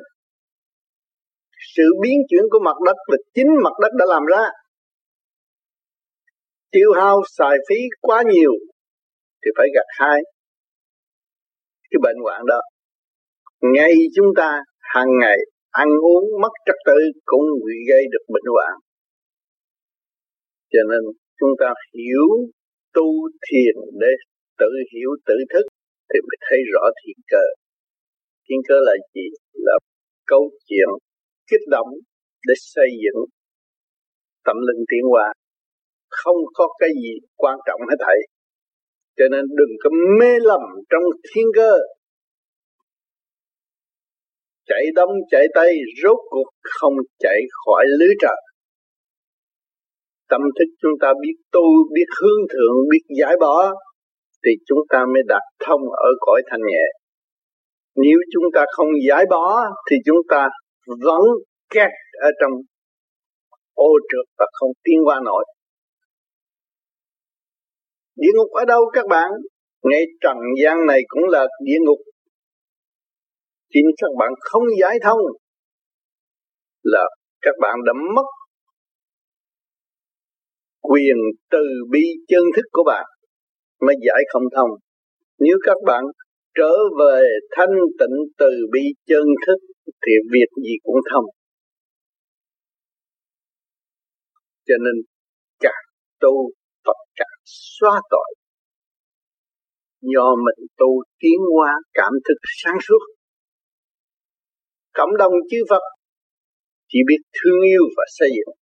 Sự 1.77 1.83
biến 2.03 2.19
chuyển 2.29 2.43
của 2.51 2.59
mặt 2.65 2.77
đất 2.87 2.97
là 3.07 3.17
chính 3.35 3.47
mặt 3.65 3.73
đất 3.81 3.89
đã 3.99 4.05
làm 4.09 4.23
ra. 4.25 4.49
Tiêu 6.71 6.93
hao 6.95 7.23
xài 7.39 7.57
phí 7.69 7.77
quá 8.01 8.23
nhiều 8.33 8.53
thì 9.45 9.51
phải 9.57 9.67
gặt 9.75 9.87
hai 9.89 10.21
cái 11.91 11.99
bệnh 12.03 12.17
hoạn 12.23 12.41
đó. 12.47 12.61
Ngay 13.61 13.93
chúng 14.17 14.27
ta 14.37 14.63
hàng 14.81 15.09
ngày 15.21 15.39
ăn 15.71 15.89
uống 15.89 16.25
mất 16.43 16.53
trật 16.67 16.77
tự 16.87 16.99
cũng 17.25 17.45
bị 17.67 17.75
gây 17.91 18.03
được 18.13 18.25
bệnh 18.29 18.53
hoạn. 18.55 18.73
Cho 20.73 20.79
nên 20.91 21.01
chúng 21.41 21.51
ta 21.61 21.73
hiểu 21.95 22.29
tu 22.95 23.07
thiền 23.51 23.75
để 24.01 24.13
tự 24.61 24.71
hiểu, 24.93 25.11
tự 25.29 25.37
thức, 25.53 25.65
thì 26.11 26.19
mới 26.27 26.39
thấy 26.47 26.59
rõ 26.73 26.85
thiên 27.01 27.19
cơ. 27.33 27.45
Thiên 28.45 28.61
cơ 28.69 28.77
là 28.89 28.95
gì? 29.15 29.27
Là 29.67 29.77
câu 30.27 30.51
chuyện 30.69 30.89
kích 31.51 31.67
động 31.71 31.91
để 32.47 32.55
xây 32.75 32.91
dựng 33.05 33.21
tâm 34.47 34.57
linh 34.69 34.83
tiến 34.91 35.05
hóa. 35.11 35.33
Không 36.09 36.41
có 36.55 36.65
cái 36.81 36.91
gì 37.03 37.13
quan 37.37 37.57
trọng 37.67 37.81
hết 37.91 37.97
thảy 38.07 38.19
cho 39.19 39.25
nên 39.31 39.45
đừng 39.59 39.75
có 39.83 39.91
mê 40.21 40.33
lầm 40.41 40.61
trong 40.91 41.03
thiên 41.29 41.47
cơ. 41.55 41.73
Chạy 44.67 44.85
đông, 44.95 45.11
chạy 45.31 45.47
tây, 45.55 45.79
rốt 46.03 46.17
cuộc 46.31 46.51
không 46.63 46.95
chạy 47.19 47.41
khỏi 47.65 47.85
lưới 47.99 48.15
trời. 48.21 48.37
Tâm 50.29 50.41
thức 50.59 50.71
chúng 50.83 50.93
ta 51.01 51.13
biết 51.23 51.37
tu, 51.53 51.67
biết 51.95 52.09
hướng 52.21 52.49
thượng, 52.53 52.77
biết 52.91 53.15
giải 53.21 53.37
bỏ 53.41 53.75
thì 54.45 54.51
chúng 54.67 54.79
ta 54.89 54.99
mới 55.13 55.23
đạt 55.29 55.43
thông 55.67 55.81
ở 55.81 56.09
cõi 56.21 56.43
thanh 56.51 56.61
nhẹ. 56.61 56.85
Nếu 57.97 58.19
chúng 58.33 58.45
ta 58.55 58.65
không 58.77 58.89
giải 59.09 59.25
bỏ, 59.31 59.65
thì 59.91 59.97
chúng 60.05 60.21
ta 60.29 60.49
vẫn 60.87 61.23
kẹt 61.71 61.91
ở 62.21 62.31
trong 62.41 62.53
ô 63.75 63.91
trượt 64.09 64.27
và 64.39 64.47
không 64.53 64.71
tiến 64.85 64.99
qua 65.05 65.21
nổi. 65.25 65.45
Địa 68.17 68.33
ngục 68.37 68.51
ở 68.51 68.65
đâu 68.65 68.91
các 68.93 69.07
bạn? 69.07 69.31
Ngay 69.83 70.05
trần 70.21 70.37
gian 70.63 70.87
này 70.87 71.01
cũng 71.09 71.23
là 71.29 71.47
địa 71.65 71.79
ngục. 71.81 71.99
Chính 73.73 73.87
các 73.97 74.11
bạn 74.19 74.33
không 74.41 74.63
giải 74.81 74.99
thông 75.03 75.19
là 76.83 77.05
các 77.41 77.55
bạn 77.61 77.77
đã 77.87 77.93
mất 78.15 78.27
quyền 80.81 81.17
từ 81.51 81.65
bi 81.91 82.03
chân 82.29 82.43
thức 82.57 82.65
của 82.73 82.83
bạn 82.87 83.05
mới 83.81 83.95
giải 84.07 84.23
không 84.33 84.43
thông. 84.57 84.71
Nếu 85.39 85.57
các 85.63 85.77
bạn 85.87 86.05
trở 86.55 86.73
về 87.01 87.21
thanh 87.51 87.75
tịnh 87.99 88.17
từ 88.39 88.51
bi 88.73 88.81
chân 89.07 89.25
thức, 89.47 89.59
thì 90.07 90.13
việc 90.33 90.51
gì 90.65 90.75
cũng 90.83 91.01
thông. 91.13 91.25
Cho 94.67 94.75
nên, 94.85 94.97
càng 95.61 95.85
tu, 96.21 96.51
Phật 96.85 96.99
càng 97.17 97.39
xóa 97.45 98.01
tội. 98.11 98.35
Do 100.01 100.37
mình 100.37 100.67
tu 100.77 101.03
tiến 101.19 101.39
hóa 101.55 101.73
cảm 101.93 102.13
thức 102.29 102.39
sáng 102.63 102.79
suốt. 102.89 102.99
Cộng 104.93 105.17
đồng 105.19 105.33
chư 105.51 105.59
Phật 105.71 105.83
chỉ 106.89 106.99
biết 107.09 107.23
thương 107.37 107.61
yêu 107.73 107.83
và 107.97 108.05
xây 108.19 108.29
dựng. 108.29 108.55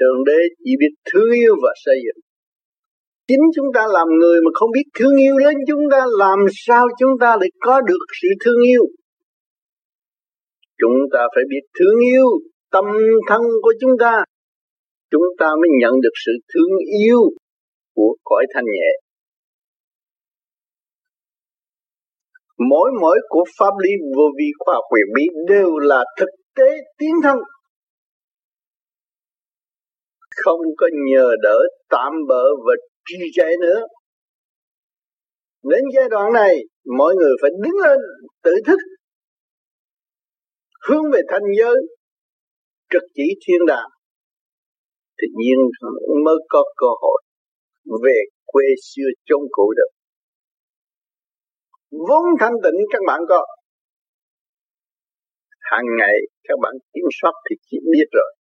Thượng 0.00 0.24
Đế 0.26 0.38
chỉ 0.64 0.70
biết 0.80 0.94
thương 1.12 1.30
yêu 1.32 1.54
và 1.62 1.72
xây 1.84 1.96
dựng. 2.04 2.31
Chính 3.28 3.44
chúng 3.56 3.66
ta 3.74 3.86
làm 3.96 4.08
người 4.20 4.38
mà 4.44 4.50
không 4.54 4.70
biết 4.74 4.86
thương 4.98 5.16
yêu 5.16 5.38
đến 5.38 5.54
chúng 5.68 5.84
ta, 5.90 6.00
Làm 6.18 6.38
sao 6.66 6.84
chúng 6.98 7.10
ta 7.20 7.36
lại 7.40 7.50
có 7.60 7.80
được 7.80 8.04
sự 8.22 8.28
thương 8.44 8.62
yêu? 8.62 8.82
Chúng 10.78 10.96
ta 11.12 11.20
phải 11.34 11.44
biết 11.50 11.64
thương 11.78 11.98
yêu 12.12 12.26
tâm 12.70 12.84
thân 13.28 13.40
của 13.62 13.72
chúng 13.80 13.90
ta. 14.00 14.24
Chúng 15.10 15.22
ta 15.38 15.46
mới 15.46 15.68
nhận 15.80 15.94
được 16.02 16.16
sự 16.26 16.32
thương 16.54 16.72
yêu 17.04 17.20
của 17.94 18.16
cõi 18.24 18.44
thanh 18.54 18.64
nhẹ. 18.64 18.90
Mỗi 22.70 22.90
mỗi 23.00 23.18
của 23.28 23.44
pháp 23.58 23.74
lý 23.82 23.90
vô 24.16 24.22
vi 24.38 24.48
khoa 24.58 24.74
học 24.74 24.84
quyền 24.90 25.06
bí 25.14 25.24
đều 25.48 25.78
là 25.78 26.04
thực 26.18 26.30
tế 26.56 26.70
tiến 26.98 27.14
thân. 27.22 27.38
Không 30.44 30.60
có 30.76 30.86
nhờ 31.10 31.30
đỡ 31.42 31.58
tạm 31.90 32.12
bỡ 32.28 32.44
và 32.66 32.72
trì 33.06 33.16
trệ 33.34 33.48
nữa? 33.60 33.80
Đến 35.62 35.84
giai 35.94 36.08
đoạn 36.10 36.32
này, 36.32 36.54
mọi 36.98 37.14
người 37.14 37.34
phải 37.42 37.50
đứng 37.62 37.76
lên, 37.84 37.98
tự 38.42 38.54
thức, 38.66 38.78
hướng 40.88 41.04
về 41.12 41.20
thanh 41.28 41.42
giới, 41.58 41.76
trực 42.90 43.02
chỉ 43.14 43.22
thiên 43.46 43.66
đàng. 43.66 43.88
Tự 45.18 45.26
nhiên 45.36 45.58
mới 46.24 46.36
có 46.48 46.64
cơ 46.76 46.86
hội 47.02 47.22
về 48.04 48.18
quê 48.44 48.64
xưa 48.82 49.08
chôn 49.24 49.40
cũ 49.50 49.72
được. 49.76 49.90
Vốn 51.90 52.24
thanh 52.40 52.52
tịnh 52.62 52.78
các 52.92 53.02
bạn 53.06 53.20
có. 53.28 53.46
Hàng 55.60 55.84
ngày 55.98 56.14
các 56.44 56.58
bạn 56.62 56.74
kiểm 56.94 57.08
soát 57.22 57.32
thì 57.50 57.56
chỉ 57.70 57.76
biết 57.92 58.06
rồi. 58.12 58.34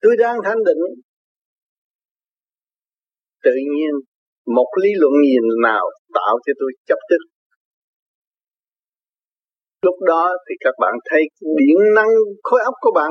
Tôi 0.00 0.16
đang 0.18 0.36
thanh 0.44 0.58
định 0.64 0.78
tự 3.44 3.54
nhiên 3.74 3.94
một 4.56 4.70
lý 4.82 4.90
luận 5.00 5.12
nhìn 5.24 5.44
nào 5.62 5.84
tạo 6.16 6.34
cho 6.44 6.52
tôi 6.60 6.70
chấp 6.88 7.00
tức 7.10 7.22
lúc 9.86 9.94
đó 10.06 10.24
thì 10.48 10.54
các 10.60 10.74
bạn 10.80 10.94
thấy 11.10 11.22
điện 11.58 11.80
năng, 11.96 12.12
khối 12.42 12.60
óc 12.64 12.74
của 12.80 12.92
bạn 12.94 13.10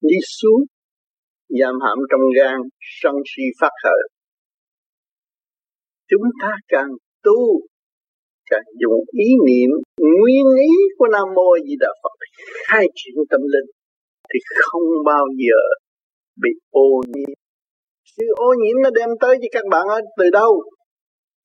đi 0.00 0.16
xuống, 0.38 0.60
giam 1.60 1.74
hãm 1.84 1.98
trong 2.10 2.20
gan, 2.36 2.58
sân 3.00 3.14
si 3.30 3.42
phát 3.60 3.70
khởi 3.82 4.02
chúng 6.10 6.26
ta 6.40 6.50
càng 6.68 6.90
tu, 7.22 7.60
càng 8.50 8.68
dùng 8.80 9.00
ý 9.26 9.28
niệm, 9.46 9.70
nguyên 10.00 10.46
ý 10.68 10.72
của 10.98 11.08
nam 11.12 11.28
mô 11.36 11.48
di 11.66 11.74
đà 11.80 11.88
phật 12.02 12.14
khai 12.66 12.86
triển 12.94 13.14
tâm 13.30 13.40
linh, 13.40 13.70
thì 14.28 14.38
không 14.56 14.88
bao 15.06 15.24
giờ 15.36 15.60
bị 16.42 16.50
ô 16.70 16.88
nhiễm 17.14 17.47
sự 18.18 18.26
ô 18.36 18.50
nhiễm 18.62 18.76
nó 18.84 18.90
đem 18.90 19.08
tới 19.20 19.34
cho 19.40 19.48
các 19.52 19.64
bạn 19.70 19.84
ở 19.88 20.00
từ 20.18 20.30
đâu? 20.30 20.62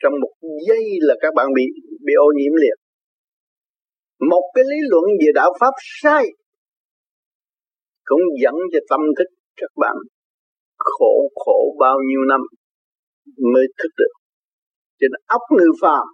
Trong 0.02 0.14
một 0.22 0.34
giây 0.68 0.84
là 1.02 1.16
các 1.22 1.34
bạn 1.36 1.48
bị 1.56 1.64
bị 2.06 2.14
ô 2.28 2.28
nhiễm 2.38 2.54
liền. 2.62 2.78
Một 4.32 4.52
cái 4.54 4.64
lý 4.72 4.78
luận 4.90 5.04
về 5.20 5.32
đạo 5.36 5.54
pháp 5.60 5.74
sai, 6.02 6.26
cũng 8.06 8.22
dẫn 8.44 8.54
cho 8.72 8.80
tâm 8.90 9.00
thức 9.18 9.30
các 9.56 9.72
bạn 9.76 9.96
khổ 10.78 11.30
khổ 11.36 11.76
bao 11.80 11.98
nhiêu 12.10 12.20
năm 12.30 12.42
mới 13.54 13.68
thức 13.78 13.90
được. 13.98 14.14
Cho 15.00 15.08
nên 15.12 15.22
óc 15.28 15.42
người 15.58 15.72
phàm, 15.82 16.08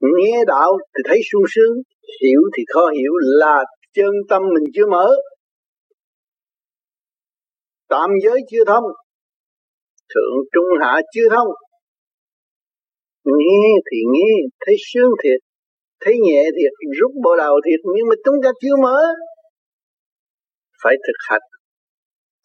nghe 0.00 0.44
đạo 0.46 0.78
thì 0.94 1.02
thấy 1.08 1.20
sung 1.32 1.42
sướng, 1.48 1.74
hiểu 2.22 2.40
thì 2.56 2.62
khó 2.74 2.88
hiểu, 2.88 3.12
là 3.18 3.64
chân 3.92 4.10
tâm 4.28 4.42
mình 4.54 4.64
chưa 4.74 4.86
mở. 4.90 5.10
Tạm 7.88 8.10
giới 8.24 8.40
chưa 8.50 8.64
thông 8.66 8.84
thượng 10.14 10.34
trung 10.52 10.70
hạ 10.80 11.00
chưa 11.14 11.28
thông. 11.34 11.48
Nghe 13.24 13.66
thì 13.90 13.98
nghe 14.12 14.30
thấy 14.66 14.74
sướng 14.92 15.10
thiệt, 15.22 15.40
thấy 16.00 16.14
nhẹ 16.26 16.42
thiệt, 16.56 16.72
rút 17.00 17.12
bộ 17.24 17.36
đầu 17.36 17.54
thiệt, 17.66 17.80
nhưng 17.96 18.08
mà 18.08 18.14
chúng 18.24 18.34
ta 18.44 18.50
chưa 18.62 18.76
mở. 18.82 18.98
Phải 20.82 20.94
thực 21.06 21.18
hành, 21.28 21.46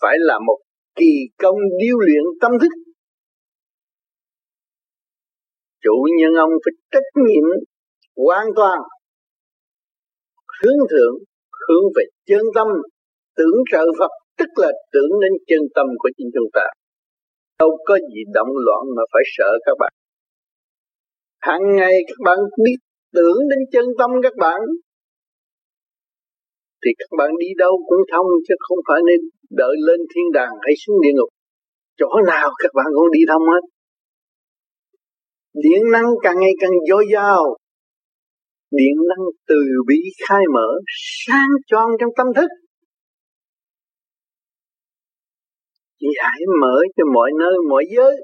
phải 0.02 0.16
là 0.20 0.40
một 0.48 0.58
kỳ 0.96 1.14
công 1.38 1.56
điêu 1.80 1.98
luyện 1.98 2.24
tâm 2.42 2.52
thức. 2.62 2.74
Chủ 5.82 6.06
nhân 6.20 6.34
ông 6.34 6.52
phải 6.66 6.72
trách 6.92 7.10
nhiệm 7.26 7.48
hoàn 8.16 8.48
toàn, 8.56 8.80
hướng 10.62 10.80
thượng, 10.92 11.16
hướng 11.68 11.86
về 11.96 12.04
chân 12.26 12.42
tâm, 12.56 12.68
tưởng 13.38 13.58
trợ 13.72 13.84
Phật, 14.00 14.12
tức 14.38 14.50
là 14.56 14.72
tưởng 14.94 15.20
đến 15.22 15.32
chân 15.48 15.60
tâm 15.76 15.86
của 15.98 16.10
chính 16.18 16.30
chúng 16.34 16.50
ta 16.54 16.66
đâu 17.60 17.78
có 17.86 17.96
gì 18.14 18.22
động 18.34 18.52
loạn 18.66 18.84
mà 18.96 19.04
phải 19.14 19.24
sợ 19.38 19.50
các 19.66 19.76
bạn. 19.80 19.94
Hàng 21.42 21.66
ngày 21.78 21.96
các 22.08 22.20
bạn 22.26 22.38
biết 22.64 22.80
tưởng 23.14 23.38
đến 23.50 23.60
chân 23.72 23.86
tâm 24.00 24.10
các 24.24 24.34
bạn. 24.38 24.60
Thì 26.82 26.92
các 27.00 27.18
bạn 27.18 27.30
đi 27.40 27.48
đâu 27.58 27.74
cũng 27.88 28.04
thông, 28.12 28.28
chứ 28.48 28.56
không 28.60 28.78
phải 28.88 29.00
nên 29.08 29.20
đợi 29.50 29.76
lên 29.88 30.00
thiên 30.12 30.28
đàng 30.34 30.54
hay 30.62 30.74
xuống 30.82 31.02
địa 31.02 31.14
ngục. 31.16 31.30
Chỗ 31.98 32.10
nào 32.28 32.50
các 32.64 32.72
bạn 32.74 32.86
cũng 32.96 33.12
đi 33.12 33.20
thông 33.30 33.42
hết. 33.52 33.64
Điện 35.54 35.82
năng 35.92 36.10
càng 36.24 36.36
ngày 36.40 36.54
càng 36.62 36.76
dồi 36.90 37.06
dào. 37.14 37.58
Điện 38.72 38.96
năng 39.10 39.26
từ 39.48 39.60
bi 39.88 40.00
khai 40.28 40.44
mở, 40.54 40.70
sáng 41.26 41.52
choang 41.68 41.90
trong 42.00 42.10
tâm 42.18 42.28
thức. 42.36 42.50
Giải 46.18 46.32
hãy 46.32 46.42
mở 46.62 46.76
cho 46.98 47.04
mọi 47.14 47.32
nơi, 47.40 47.54
mọi 47.70 47.86
giới. 47.96 48.16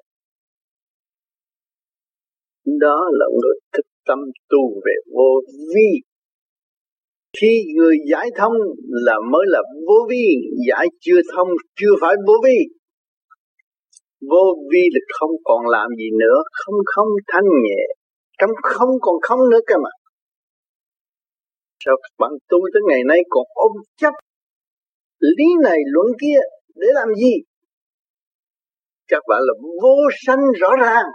Đó 2.79 2.99
là 3.11 3.25
người 3.41 3.57
thực 3.73 3.85
tâm 4.07 4.19
tu 4.49 4.81
về 4.85 4.95
vô 5.15 5.41
vi. 5.75 5.89
Khi 7.37 7.63
người 7.75 7.97
giải 8.11 8.29
thông 8.37 8.53
là 8.87 9.15
mới 9.31 9.45
là 9.47 9.61
vô 9.87 10.07
vi, 10.09 10.25
giải 10.69 10.87
chưa 10.99 11.21
thông 11.35 11.47
chưa 11.79 11.93
phải 12.01 12.15
vô 12.27 12.33
vi. 12.45 12.57
Vô 14.29 14.45
vi 14.71 14.83
là 14.93 14.99
không 15.19 15.31
còn 15.43 15.67
làm 15.67 15.87
gì 15.97 16.09
nữa, 16.19 16.37
không 16.51 16.75
không 16.95 17.07
thanh 17.27 17.49
nhẹ. 17.63 17.83
Trong 18.39 18.51
không 18.63 18.89
còn 19.01 19.15
không 19.21 19.39
nữa 19.51 19.59
cơ 19.67 19.75
mà. 19.83 19.89
Sao 21.85 21.95
các 22.01 22.13
bạn 22.19 22.31
tu 22.49 22.57
tới 22.73 22.81
ngày 22.89 23.01
nay 23.07 23.19
còn 23.29 23.43
ôm 23.53 23.71
chấp 23.97 24.13
lý 25.19 25.45
này 25.63 25.77
luận 25.85 26.07
kia 26.21 26.39
để 26.75 26.87
làm 26.93 27.07
gì? 27.15 27.33
Các 29.11 29.23
bạn 29.29 29.41
là 29.47 29.53
vô 29.83 29.97
sanh 30.25 30.43
rõ 30.61 30.69
ràng. 30.81 31.07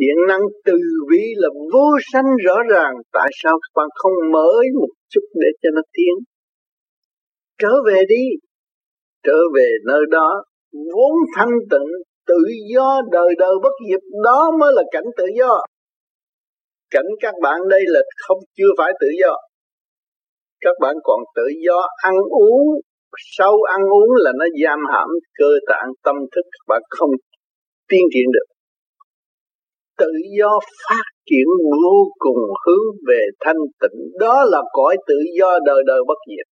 Điện 0.00 0.18
năng 0.28 0.44
từ 0.64 0.78
bi 1.10 1.22
là 1.36 1.48
vô 1.72 1.86
sanh 2.12 2.28
rõ 2.44 2.56
ràng. 2.70 2.94
Tại 3.12 3.30
sao 3.42 3.54
các 3.62 3.72
bạn 3.74 3.88
không 3.94 4.12
mở 4.32 4.50
một 4.80 4.92
chút 5.08 5.26
để 5.34 5.48
cho 5.62 5.68
nó 5.74 5.82
tiến? 5.92 6.14
Trở 7.58 7.72
về 7.86 8.02
đi. 8.08 8.24
Trở 9.26 9.38
về 9.54 9.68
nơi 9.86 10.00
đó, 10.10 10.44
vốn 10.94 11.12
thanh 11.36 11.54
tịnh, 11.70 11.90
tự 12.26 12.40
do, 12.74 13.02
đời 13.12 13.28
đời 13.38 13.54
bất 13.62 13.72
diệt, 13.88 14.00
đó 14.24 14.50
mới 14.60 14.72
là 14.74 14.82
cảnh 14.92 15.08
tự 15.16 15.24
do. 15.38 15.60
Cảnh 16.90 17.10
các 17.20 17.34
bạn 17.42 17.60
đây 17.70 17.80
là 17.86 18.00
không, 18.26 18.38
chưa 18.56 18.72
phải 18.78 18.92
tự 19.00 19.06
do. 19.22 19.36
Các 20.60 20.76
bạn 20.80 20.94
còn 21.02 21.20
tự 21.36 21.42
do 21.66 21.86
ăn 22.02 22.14
uống 22.30 22.80
sau 23.36 23.54
ăn 23.76 23.80
uống 23.96 24.10
là 24.24 24.32
nó 24.38 24.46
giam 24.64 24.78
hãm 24.92 25.08
cơ 25.38 25.50
tạng 25.68 25.90
tâm 26.04 26.16
thức 26.34 26.46
và 26.68 26.74
bạn 26.74 26.82
không 26.90 27.10
tiến 27.88 28.04
triển 28.14 28.28
được. 28.32 28.48
Tự 29.98 30.12
do 30.38 30.58
phát 30.88 31.06
triển 31.30 31.46
vô 31.82 31.96
cùng 32.18 32.42
hướng 32.66 32.86
về 33.08 33.22
thanh 33.40 33.62
tịnh. 33.80 33.98
Đó 34.20 34.44
là 34.44 34.60
cõi 34.72 34.96
tự 35.06 35.18
do 35.38 35.58
đời 35.66 35.82
đời 35.86 36.00
bất 36.08 36.18
diệt. 36.30 36.46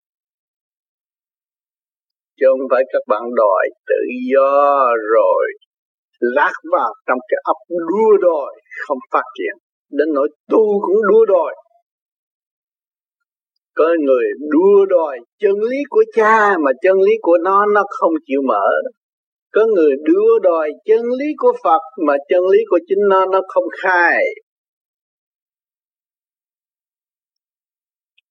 Chứ 2.40 2.46
không 2.51 2.66
phải 2.70 2.83
các 2.92 3.03
bạn 3.09 3.22
đòi 3.37 3.64
tự 3.87 4.03
do 4.33 4.87
rồi 5.14 5.46
lát 6.18 6.53
vào 6.72 6.92
trong 7.07 7.18
cái 7.29 7.38
ấp 7.44 7.59
đua 7.90 8.29
đòi 8.29 8.53
không 8.87 8.98
phát 9.12 9.27
triển. 9.38 9.55
Đến 9.90 10.09
nỗi 10.14 10.29
tu 10.51 10.64
cũng 10.83 11.01
đua 11.11 11.25
đòi 11.25 11.55
có 13.74 13.85
người 14.06 14.24
đua 14.50 14.85
đòi 14.88 15.18
chân 15.38 15.54
lý 15.70 15.76
của 15.90 16.04
cha 16.14 16.58
mà 16.64 16.70
chân 16.82 16.96
lý 17.06 17.12
của 17.22 17.38
nó 17.44 17.66
nó 17.74 17.82
không 17.88 18.12
chịu 18.26 18.40
mở. 18.48 18.66
Có 19.52 19.66
người 19.74 19.92
đua 20.04 20.38
đòi 20.42 20.70
chân 20.85 21.04
lý 21.18 21.26
của 21.37 21.52
Phật 21.64 21.82
mà 22.06 22.14
chân 22.28 22.40
lý 22.52 22.58
của 22.70 22.78
chính 22.87 22.98
nó 23.08 23.26
nó 23.26 23.40
không 23.48 23.64
khai. 23.82 24.24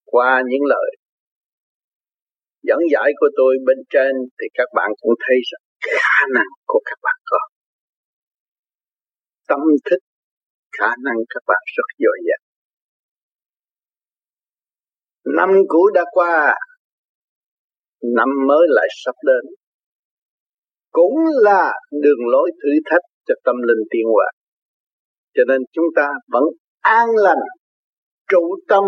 Qua 0.05 0.41
những 0.49 0.65
lời 0.65 0.91
dẫn 2.63 2.79
giải 2.91 3.11
của 3.19 3.29
tôi 3.37 3.55
bên 3.65 3.77
trên 3.89 4.11
thì 4.39 4.47
các 4.53 4.67
bạn 4.75 4.89
cũng 5.01 5.13
thấy 5.27 5.37
rằng 5.49 5.63
khả 5.97 6.27
năng 6.35 6.51
của 6.65 6.81
các 6.85 6.99
bạn 7.03 7.15
có. 7.25 7.39
Tâm 9.47 9.59
thức 9.89 9.99
khả 10.77 10.91
năng 11.05 11.17
các 11.29 11.43
bạn 11.47 11.63
rất 11.75 11.87
dồi 11.99 12.17
dào 12.27 12.40
năm 15.25 15.49
cũ 15.67 15.89
đã 15.93 16.03
qua, 16.11 16.55
năm 18.15 18.27
mới 18.47 18.67
lại 18.69 18.87
sắp 19.05 19.15
đến. 19.23 19.53
Cũng 20.91 21.15
là 21.41 21.73
đường 21.91 22.27
lối 22.31 22.51
thử 22.63 22.69
thách 22.89 23.01
cho 23.27 23.35
tâm 23.43 23.55
linh 23.67 23.87
tiên 23.89 24.05
hòa. 24.13 24.25
cho 25.33 25.43
nên 25.47 25.61
chúng 25.71 25.85
ta 25.95 26.07
vẫn 26.27 26.43
an 26.79 27.07
lành, 27.15 27.43
trụ 28.29 28.55
tâm, 28.67 28.83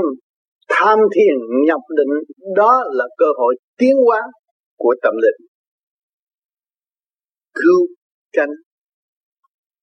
tham 0.69 1.00
thiền, 1.15 1.38
nhập 1.67 1.80
định. 1.98 2.36
Đó 2.56 2.84
là 2.91 3.06
cơ 3.17 3.26
hội 3.38 3.56
tiến 3.78 3.96
hóa 4.06 4.22
của 4.78 4.96
tâm 5.02 5.13
linh. 5.22 5.48
Cứu 7.54 7.88
cánh, 8.32 8.50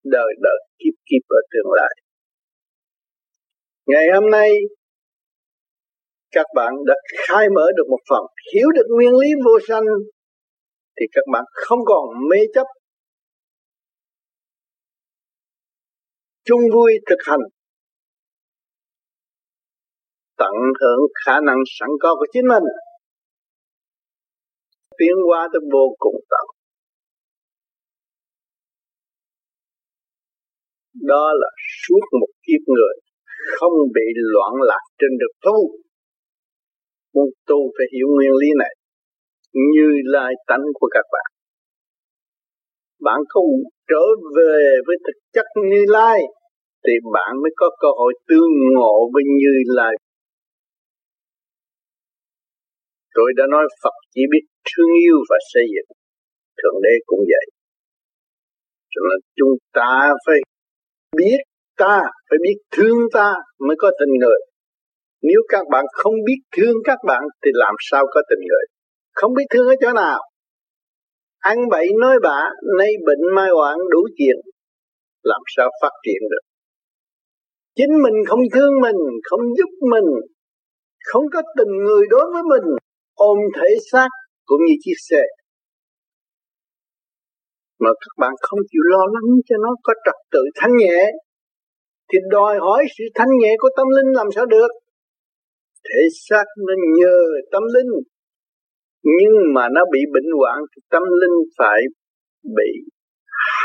đời 0.04 0.32
đời 0.42 0.58
kiếp 0.78 0.94
kiếp 1.06 1.22
ở 1.28 1.40
tương 1.50 1.72
lai. 1.72 1.94
Ngày 3.86 4.06
hôm 4.14 4.30
nay 4.30 4.50
các 6.30 6.46
bạn 6.54 6.72
đã 6.86 6.94
khai 7.28 7.46
mở 7.54 7.66
được 7.76 7.84
một 7.90 8.00
phần, 8.10 8.22
hiểu 8.54 8.68
được 8.76 8.86
nguyên 8.96 9.12
lý 9.20 9.28
vô 9.44 9.58
sanh, 9.68 9.84
thì 11.00 11.06
các 11.12 11.24
bạn 11.32 11.44
không 11.52 11.78
còn 11.84 12.28
mê 12.30 12.36
chấp. 12.54 12.66
Chung 16.44 16.60
vui 16.74 16.92
thực 17.10 17.18
hành. 17.26 17.40
Tận 20.36 20.54
hưởng 20.80 21.00
khả 21.26 21.40
năng 21.46 21.56
sẵn 21.78 21.88
có 22.02 22.14
của 22.18 22.26
chính 22.32 22.48
mình. 22.48 22.62
Tiến 24.98 25.14
hóa 25.28 25.48
tới 25.52 25.60
vô 25.72 25.96
cùng 25.98 26.14
tận. 26.30 26.46
Đó 30.94 31.32
là 31.40 31.48
suốt 31.82 32.04
một 32.20 32.26
kiếp 32.42 32.62
người 32.66 32.94
không 33.58 33.72
bị 33.94 34.06
loạn 34.14 34.52
lạc 34.68 34.84
trên 34.98 35.10
được 35.18 35.32
tu. 35.42 35.89
Vâng, 37.12 37.24
muốn 37.24 37.28
tu 37.46 37.58
phải 37.78 37.86
hiểu 37.94 38.08
nguyên 38.14 38.32
lý 38.40 38.48
này. 38.58 38.74
Như 39.52 39.88
lai 40.04 40.32
tánh 40.46 40.64
của 40.74 40.88
các 40.90 41.06
bạn. 41.12 41.30
Bạn 43.00 43.20
không 43.28 43.50
trở 43.88 44.04
về 44.36 44.56
với 44.86 44.96
thực 45.06 45.18
chất 45.32 45.46
như 45.70 45.84
lai, 45.88 46.18
thì 46.86 46.92
bạn 47.12 47.32
mới 47.42 47.50
có 47.56 47.70
cơ 47.80 47.88
hội 47.98 48.12
tương 48.28 48.52
ngộ 48.74 49.10
với 49.12 49.22
như 49.26 49.54
lai. 49.66 49.94
Tôi 53.14 53.32
đã 53.36 53.44
nói 53.50 53.64
Phật 53.82 53.96
chỉ 54.14 54.22
biết 54.32 54.44
thương 54.68 54.92
yêu 55.06 55.16
và 55.30 55.36
xây 55.54 55.64
dựng. 55.74 55.96
Thượng 56.58 56.82
Đế 56.82 56.94
cũng 57.06 57.20
vậy. 57.20 57.46
Cho 58.90 59.00
nên 59.10 59.20
chúng 59.36 59.54
ta 59.72 60.12
phải 60.26 60.36
biết 61.16 61.38
ta, 61.76 62.00
Phải 62.30 62.38
biết 62.42 62.56
thương 62.70 62.98
ta 63.12 63.34
mới 63.66 63.76
có 63.78 63.90
tình 64.00 64.12
người. 64.20 64.49
Nếu 65.22 65.40
các 65.48 65.64
bạn 65.72 65.84
không 65.92 66.14
biết 66.26 66.40
thương 66.56 66.76
các 66.84 66.98
bạn 67.06 67.22
Thì 67.42 67.50
làm 67.54 67.74
sao 67.90 68.04
có 68.14 68.20
tình 68.30 68.38
người? 68.38 68.66
Không 69.12 69.34
biết 69.34 69.44
thương 69.50 69.68
ở 69.68 69.74
chỗ 69.80 69.92
nào? 69.92 70.20
Ăn 71.38 71.56
bậy 71.70 71.86
nói 72.00 72.16
bạ 72.22 72.40
Nay 72.78 72.92
bệnh 73.06 73.34
mai 73.34 73.50
hoạn 73.56 73.78
đủ 73.90 74.00
chuyện. 74.18 74.36
Làm 75.22 75.40
sao 75.56 75.70
phát 75.82 75.92
triển 76.04 76.22
được? 76.30 76.44
Chính 77.74 78.02
mình 78.02 78.14
không 78.28 78.40
thương 78.54 78.80
mình, 78.80 79.00
Không 79.22 79.40
giúp 79.56 79.88
mình, 79.90 80.08
Không 81.04 81.24
có 81.32 81.42
tình 81.58 81.72
người 81.84 82.06
đối 82.10 82.24
với 82.32 82.42
mình, 82.42 82.76
ôm 83.14 83.38
thể 83.56 83.76
xác 83.92 84.08
cũng 84.44 84.60
như 84.66 84.74
chiếc 84.84 84.98
xe. 85.10 85.22
Mà 87.78 87.90
các 88.00 88.14
bạn 88.18 88.32
không 88.40 88.58
chịu 88.70 88.82
lo 88.92 89.02
lắng 89.14 89.30
cho 89.48 89.56
nó 89.64 89.70
có 89.82 89.92
trật 90.04 90.14
tự 90.32 90.42
thanh 90.54 90.76
nhẹ, 90.76 91.00
thì 92.12 92.18
đòi 92.30 92.58
hỏi 92.58 92.84
sự 92.98 93.04
thanh 93.14 93.28
nhẹ 93.40 93.52
của 93.58 93.68
tâm 93.76 93.86
linh 93.96 94.12
làm 94.12 94.26
sao 94.34 94.46
được? 94.46 94.68
Thể 95.86 96.00
xác 96.28 96.44
nó 96.66 96.74
nhờ 96.98 97.16
tâm 97.52 97.62
linh. 97.74 97.92
Nhưng 99.02 99.34
mà 99.54 99.68
nó 99.74 99.80
bị 99.92 100.00
bệnh 100.12 100.30
hoạn 100.38 100.58
thì 100.70 100.82
tâm 100.90 101.02
linh 101.20 101.36
phải 101.58 101.80
bị 102.56 102.70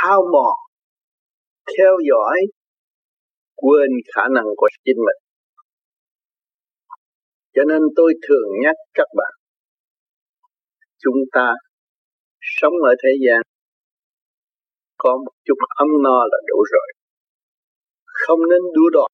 hao 0.01 0.21
mòn, 0.33 0.55
theo 1.77 1.93
dõi 2.09 2.37
quên 3.55 3.89
khả 4.15 4.21
năng 4.35 4.45
của 4.57 4.67
chính 4.85 4.97
mình. 4.97 5.19
Cho 7.53 7.63
nên 7.67 7.81
tôi 7.95 8.13
thường 8.27 8.49
nhắc 8.63 8.75
các 8.93 9.07
bạn, 9.17 9.33
chúng 10.97 11.19
ta 11.31 11.53
sống 12.41 12.73
ở 12.83 12.93
thế 13.03 13.09
gian 13.27 13.41
có 14.97 15.17
một 15.25 15.31
chút 15.45 15.55
ấm 15.75 15.87
no 16.03 16.17
là 16.31 16.37
đủ 16.47 16.57
rồi. 16.71 16.87
Không 18.05 18.39
nên 18.49 18.61
đua 18.75 18.89
đòi 18.93 19.09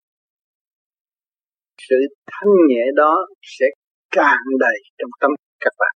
sự 1.89 1.95
thanh 2.31 2.53
nhẹ 2.69 2.83
đó 2.95 3.13
sẽ 3.41 3.65
càng 4.17 4.45
đầy 4.59 4.79
trong 4.97 5.13
tâm 5.21 5.31
các 5.59 5.73
bạn. 5.79 5.93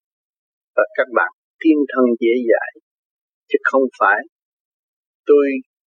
Và 0.76 0.84
các 0.96 1.08
bạn 1.16 1.30
tiên 1.60 1.78
thân 1.90 2.04
dễ 2.20 2.34
dãi, 2.50 2.70
chứ 3.48 3.58
không 3.70 3.82
phải 4.00 4.20
tôi 5.26 5.46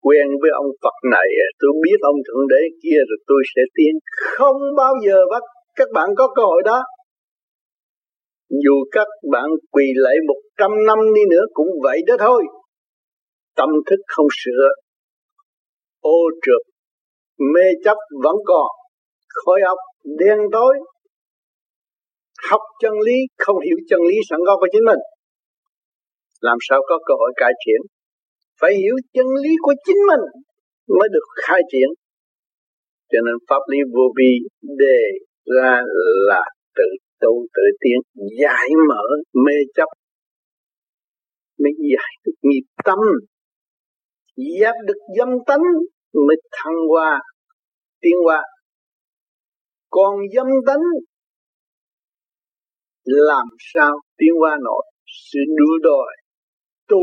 quen 0.07 0.26
với 0.40 0.50
ông 0.62 0.70
Phật 0.83 0.96
này, 1.11 1.28
tôi 1.61 1.70
biết 1.85 1.98
ông 2.02 2.18
thượng 2.26 2.48
đế 2.52 2.62
kia 2.83 2.98
rồi 3.09 3.18
tôi 3.26 3.42
sẽ 3.57 3.62
tiến 3.76 3.92
không 4.37 4.61
bao 4.76 4.94
giờ 5.07 5.18
bắt. 5.30 5.42
Các 5.78 5.88
bạn 5.94 6.09
có 6.18 6.33
cơ 6.37 6.42
hội 6.42 6.62
đó. 6.64 6.83
Dù 8.48 8.76
các 8.90 9.09
bạn 9.33 9.48
quỳ 9.70 9.87
lại 9.94 10.16
một 10.28 10.40
trăm 10.59 10.70
năm 10.87 10.98
đi 11.14 11.20
nữa 11.30 11.44
cũng 11.52 11.68
vậy 11.83 11.98
đó 12.07 12.14
thôi. 12.18 12.42
Tâm 13.57 13.68
thức 13.90 14.00
không 14.07 14.26
sửa, 14.44 14.64
ô 16.00 16.18
trượt, 16.42 16.62
mê 17.54 17.66
chấp 17.85 17.96
vẫn 18.24 18.37
còn 18.44 18.68
khối 19.35 19.61
óc 19.66 19.79
đen 20.18 20.38
tối, 20.53 20.75
học 22.51 22.61
chân 22.83 22.92
lý, 23.07 23.16
không 23.38 23.57
hiểu 23.66 23.77
chân 23.88 24.01
lý 24.09 24.16
sẵn 24.29 24.40
có 24.47 24.57
của 24.61 24.68
chính 24.73 24.85
mình. 24.85 25.03
Làm 26.40 26.59
sao 26.68 26.79
có 26.88 26.99
cơ 27.07 27.14
hội 27.20 27.33
cải 27.37 27.53
thiện? 27.66 27.81
Phải 28.61 28.73
hiểu 28.75 28.97
chân 29.12 29.27
lý 29.42 29.51
của 29.62 29.75
chính 29.87 30.01
mình 30.09 30.25
mới 30.99 31.09
được 31.12 31.27
khai 31.42 31.61
triển. 31.73 31.88
Cho 33.11 33.18
nên 33.27 33.35
pháp 33.49 33.62
lý 33.70 33.79
vô 33.94 34.07
vi 34.18 34.33
đề 34.62 35.03
ra 35.57 35.83
là 36.29 36.42
tự 36.75 36.88
tu, 37.20 37.47
tự 37.55 37.62
tiến, 37.81 37.99
giải 38.42 38.68
mở, 38.88 39.05
mê 39.44 39.57
chấp, 39.75 39.88
mới 41.59 41.73
giải 41.92 42.12
được 42.25 42.38
nghiệp 42.42 42.66
tâm. 42.85 42.99
Giáp 44.61 44.75
được 44.87 45.01
dâm 45.18 45.29
tánh 45.47 45.64
mới 46.27 46.37
thăng 46.53 46.79
hoa, 46.88 47.20
tiến 48.01 48.16
hoa 48.25 48.42
còn 49.96 50.14
dâm 50.35 50.46
tánh, 50.66 50.85
làm 53.04 53.46
sao 53.74 53.92
tiến 54.18 54.33
hoa 54.40 54.57
nổi? 54.64 54.85
Sự 55.33 55.40
đua 55.59 55.74
đòi, 55.88 56.12
tu 56.88 57.02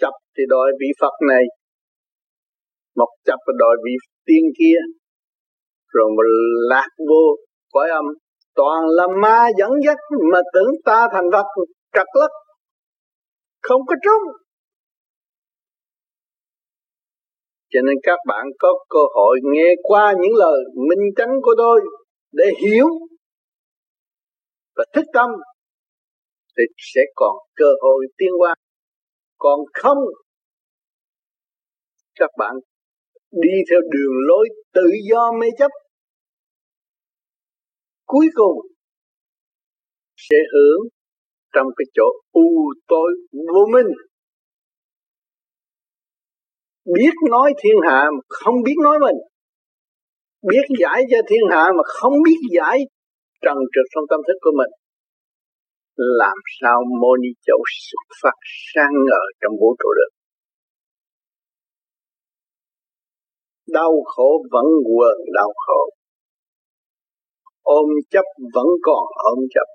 chấp 0.00 0.14
thì 0.36 0.42
đòi 0.48 0.68
vị 0.80 0.86
Phật 1.00 1.14
này 1.28 1.44
một 2.96 3.10
chấp 3.24 3.38
thì 3.46 3.52
đòi 3.58 3.76
vị 3.84 3.94
tiên 4.26 4.44
kia. 4.58 4.78
Rồi 5.88 6.08
mà 6.16 6.22
lạc 6.70 6.88
vô, 7.08 7.24
cõi 7.72 7.90
âm, 7.90 8.04
toàn 8.54 8.80
là 8.96 9.06
ma 9.22 9.48
dẫn 9.58 9.70
dắt 9.86 9.96
mà 10.32 10.40
tưởng 10.54 10.72
ta 10.84 11.06
thành 11.12 11.28
Phật, 11.32 11.46
trật 11.94 12.06
lất, 12.20 12.30
không 13.62 13.80
có 13.86 13.94
trúng 14.04 14.45
cho 17.76 17.82
nên 17.86 17.96
các 18.02 18.18
bạn 18.26 18.46
có 18.58 18.84
cơ 18.88 18.98
hội 19.14 19.40
nghe 19.52 19.74
qua 19.82 20.14
những 20.20 20.34
lời 20.34 20.60
minh 20.88 21.04
chánh 21.16 21.34
của 21.42 21.54
tôi 21.58 21.80
để 22.32 22.44
hiểu 22.62 22.86
và 24.76 24.84
thích 24.94 25.04
tâm, 25.12 25.30
thì 26.58 26.64
sẽ 26.78 27.00
còn 27.14 27.36
cơ 27.54 27.64
hội 27.82 28.06
tiến 28.18 28.30
qua. 28.38 28.54
Còn 29.38 29.60
không, 29.72 29.98
các 32.14 32.30
bạn 32.38 32.54
đi 33.30 33.54
theo 33.70 33.80
đường 33.80 34.14
lối 34.28 34.48
tự 34.74 34.90
do 35.10 35.32
mê 35.40 35.46
chấp. 35.58 35.70
Cuối 38.06 38.26
cùng, 38.34 38.60
sẽ 40.16 40.36
hưởng 40.52 40.88
trong 41.54 41.66
cái 41.76 41.84
chỗ 41.94 42.04
u 42.32 42.72
tối 42.88 43.12
vô 43.32 43.66
minh 43.72 43.86
biết 46.94 47.14
nói 47.30 47.52
thiên 47.62 47.76
hạ 47.88 48.04
mà 48.14 48.20
không 48.28 48.54
biết 48.64 48.78
nói 48.82 48.98
mình. 48.98 49.18
Biết 50.50 50.66
giải 50.80 51.02
cho 51.10 51.18
thiên 51.28 51.44
hạ 51.50 51.64
mà 51.76 51.82
không 51.86 52.12
biết 52.24 52.40
giải 52.56 52.78
trần 53.42 53.56
trực 53.74 53.86
trong 53.94 54.04
tâm 54.10 54.20
thức 54.26 54.38
của 54.40 54.50
mình. 54.58 54.72
Làm 55.96 56.38
sao 56.60 56.82
mô 57.00 57.16
ni 57.16 57.28
châu 57.46 57.60
xuất 57.86 58.06
phát 58.22 58.36
sang 58.74 58.92
ngờ 59.06 59.22
trong 59.40 59.52
vũ 59.60 59.76
trụ 59.78 59.88
được? 59.98 60.10
Đau 63.68 63.92
khổ 64.04 64.44
vẫn 64.52 64.66
quần 64.96 65.16
đau 65.34 65.52
khổ. 65.66 65.90
Ôm 67.62 67.88
chấp 68.10 68.24
vẫn 68.54 68.66
còn 68.82 69.04
ôm 69.30 69.38
chấp. 69.54 69.66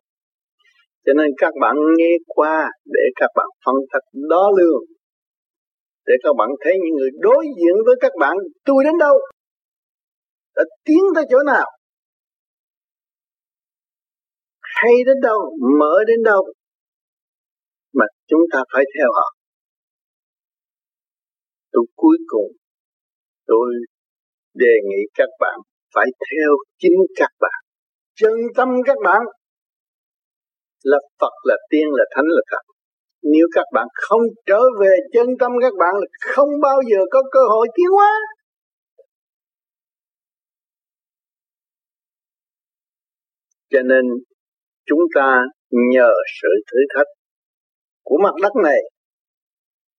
Cho 1.06 1.14
nên 1.14 1.32
các 1.38 1.54
bạn 1.62 1.76
nghe 1.98 2.12
qua 2.28 2.70
để 2.86 3.06
các 3.16 3.30
bạn 3.36 3.48
phân 3.66 3.76
tích 3.94 4.20
đó 4.30 4.52
lương 4.58 5.01
để 6.08 6.14
các 6.24 6.34
bạn 6.40 6.50
thấy 6.64 6.74
những 6.84 6.96
người 6.98 7.12
đối 7.20 7.44
diện 7.58 7.76
với 7.86 7.96
các 8.02 8.12
bạn, 8.20 8.36
tôi 8.66 8.84
đến 8.84 8.94
đâu? 9.00 9.16
Đã 10.56 10.64
tiến 10.86 11.04
tới 11.16 11.24
chỗ 11.32 11.38
nào? 11.46 11.68
Hay 14.62 14.94
đến 15.06 15.18
đâu? 15.22 15.40
Mở 15.80 15.96
đến 16.08 16.24
đâu? 16.24 16.54
Mà 17.94 18.06
chúng 18.28 18.42
ta 18.54 18.60
phải 18.74 18.84
theo 18.98 19.08
họ. 19.18 19.28
Tôi 21.72 21.86
cuối 21.96 22.18
cùng, 22.28 22.52
tôi 23.46 23.68
đề 24.54 24.74
nghị 24.90 25.02
các 25.14 25.30
bạn 25.40 25.60
phải 25.96 26.06
theo 26.06 26.50
chính 26.78 27.00
các 27.16 27.32
bạn. 27.40 27.62
Chân 28.16 28.34
tâm 28.56 28.70
các 28.86 28.98
bạn. 29.04 29.22
Là 30.84 30.98
Phật, 31.20 31.34
là 31.44 31.56
tiên, 31.70 31.88
là 31.92 32.04
thánh, 32.16 32.26
là 32.26 32.42
thật 32.52 32.71
nếu 33.24 33.48
các 33.56 33.66
bạn 33.74 33.88
không 33.94 34.22
trở 34.46 34.60
về 34.80 34.96
chân 35.14 35.28
tâm 35.40 35.52
các 35.62 35.74
bạn 35.80 35.94
là 35.96 36.08
không 36.22 36.50
bao 36.62 36.82
giờ 36.92 36.98
có 37.12 37.22
cơ 37.32 37.40
hội 37.50 37.68
tiến 37.76 37.90
hóa. 37.92 38.12
Cho 43.70 43.82
nên, 43.82 44.06
chúng 44.86 45.00
ta 45.16 45.44
nhờ 45.72 46.10
sự 46.42 46.50
thử 46.72 46.80
thách 46.96 47.08
của 48.04 48.18
mặt 48.24 48.34
đất 48.42 48.54
này. 48.64 48.80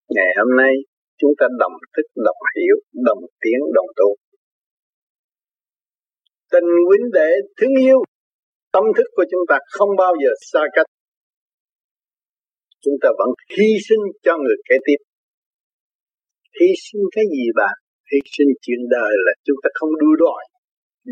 Ngày 0.09 0.31
hôm 0.39 0.57
nay, 0.57 0.73
chúng 1.19 1.31
ta 1.39 1.47
đồng 1.59 1.73
thức, 1.97 2.07
đồng 2.17 2.37
hiểu, 2.57 2.77
đồng 2.93 3.19
tiến, 3.41 3.59
đồng 3.75 3.87
tu. 3.97 4.17
Tình 6.53 6.69
huynh 6.89 7.11
đệ 7.13 7.31
thương 7.61 7.75
yêu, 7.79 7.99
tâm 8.73 8.85
thức 8.97 9.07
của 9.17 9.25
chúng 9.31 9.41
ta 9.49 9.59
không 9.71 9.89
bao 9.99 10.13
giờ 10.23 10.31
xa 10.53 10.61
cách 10.73 10.87
chúng 12.83 12.97
ta 13.03 13.09
vẫn 13.19 13.29
hy 13.57 13.69
sinh 13.87 14.03
cho 14.25 14.33
người 14.43 14.59
kế 14.69 14.77
tiếp. 14.87 15.01
Hy 16.61 16.71
sinh 16.85 17.03
cái 17.15 17.25
gì 17.35 17.45
bạn 17.59 17.77
hy 18.13 18.19
sinh 18.35 18.51
chuyện 18.63 18.81
đời 18.97 19.13
là 19.27 19.33
chúng 19.47 19.59
ta 19.63 19.69
không 19.79 19.93
đua 20.01 20.15
đòi. 20.25 20.43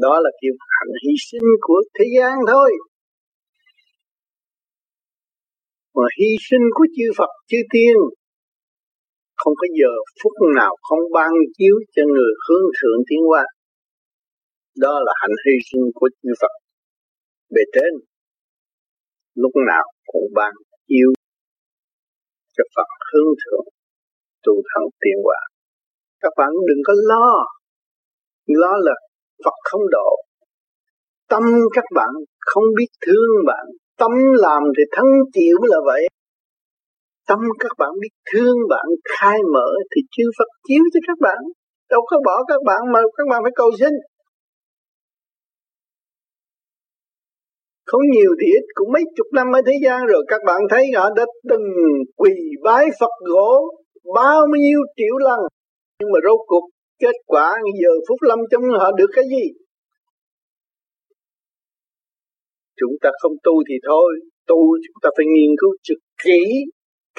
Đó 0.05 0.15
là 0.25 0.31
kiểu 0.41 0.55
hạnh 0.77 0.95
hy 1.03 1.15
sinh 1.29 1.47
của 1.61 1.81
thế 1.99 2.05
gian 2.17 2.35
thôi. 2.53 2.71
Mà 5.95 6.07
hy 6.19 6.31
sinh 6.49 6.65
của 6.77 6.87
chư 6.97 7.07
Phật, 7.19 7.31
chư 7.49 7.59
Tiên, 7.73 7.97
không 9.37 9.55
có 9.61 9.67
giờ 9.79 9.93
phút 10.23 10.33
nào 10.57 10.73
không 10.83 11.05
ban 11.15 11.31
chiếu 11.59 11.75
cho 11.95 12.03
người 12.13 12.33
hướng 12.45 12.67
thượng 12.77 13.01
tiến 13.09 13.21
hóa. 13.29 13.45
Đó 14.77 14.95
là 15.07 15.13
hạnh 15.21 15.37
hy 15.45 15.57
sinh 15.69 15.85
của 15.95 16.09
chư 16.23 16.31
Phật. 16.41 16.55
Bề 17.55 17.63
trên, 17.75 17.93
lúc 19.35 19.53
nào 19.69 19.85
cũng 20.07 20.27
ban 20.35 20.53
chiếu 20.89 21.11
cho 22.61 22.67
Phật 22.75 22.91
hướng 23.09 23.33
thượng, 23.41 23.67
tu 24.45 24.55
thân 24.71 24.85
tiến 25.03 25.19
hóa 25.27 25.41
các 26.23 26.33
bạn 26.37 26.51
đừng 26.69 26.83
có 26.87 26.95
lo. 27.11 27.29
Lo 28.47 28.73
là 28.87 28.95
Phật 29.45 29.57
không 29.71 29.83
độ. 29.91 30.11
Tâm 31.29 31.43
các 31.73 31.85
bạn 31.95 32.11
không 32.41 32.65
biết 32.77 32.91
thương 33.07 33.33
bạn. 33.47 33.67
Tâm 33.99 34.11
làm 34.35 34.63
thì 34.77 34.83
thắng 34.93 35.11
chịu 35.33 35.57
là 35.63 35.79
vậy. 35.87 36.09
Tâm 37.29 37.39
các 37.59 37.73
bạn 37.79 37.91
biết 38.01 38.15
thương 38.33 38.57
bạn, 38.71 38.87
khai 39.19 39.39
mở 39.55 39.69
thì 39.95 40.01
chư 40.11 40.25
Phật 40.39 40.49
chiếu 40.69 40.83
cho 40.93 41.01
các 41.07 41.19
bạn. 41.21 41.39
Đâu 41.91 42.01
có 42.07 42.17
bỏ 42.27 42.45
các 42.49 42.61
bạn 42.67 42.81
mà 42.93 43.01
các 43.17 43.27
bạn 43.31 43.41
phải 43.43 43.53
cầu 43.55 43.71
xin. 43.79 43.93
Không 47.91 48.05
nhiều 48.15 48.31
thì 48.41 48.47
ít, 48.59 48.65
cũng 48.75 48.93
mấy 48.95 49.05
chục 49.17 49.29
năm 49.39 49.47
ở 49.59 49.61
thế 49.67 49.75
gian 49.85 49.99
rồi. 50.11 50.23
Các 50.33 50.41
bạn 50.49 50.61
thấy 50.71 50.85
họ 50.97 51.05
đã 51.19 51.25
từng 51.51 51.67
quỳ 52.21 52.35
bái 52.65 52.85
Phật 53.01 53.15
gỗ 53.31 53.53
bao 54.15 54.41
nhiêu 54.65 54.81
triệu 54.97 55.17
lần. 55.27 55.41
Nhưng 55.99 56.11
mà 56.13 56.19
rốt 56.27 56.41
cuộc, 56.51 56.67
kết 57.03 57.17
quả 57.27 57.49
giờ 57.83 57.93
phút 58.09 58.19
lâm 58.29 58.39
chung 58.51 58.65
họ 58.81 58.89
được 58.99 59.11
cái 59.17 59.25
gì? 59.35 59.45
Chúng 62.81 62.95
ta 63.03 63.11
không 63.23 63.33
tu 63.45 63.55
thì 63.69 63.75
thôi. 63.89 64.11
Tu 64.47 64.61
chúng 64.85 64.99
ta 65.03 65.09
phải 65.17 65.27
nghiên 65.35 65.53
cứu 65.61 65.73
trực 65.83 66.01
kỹ. 66.25 66.43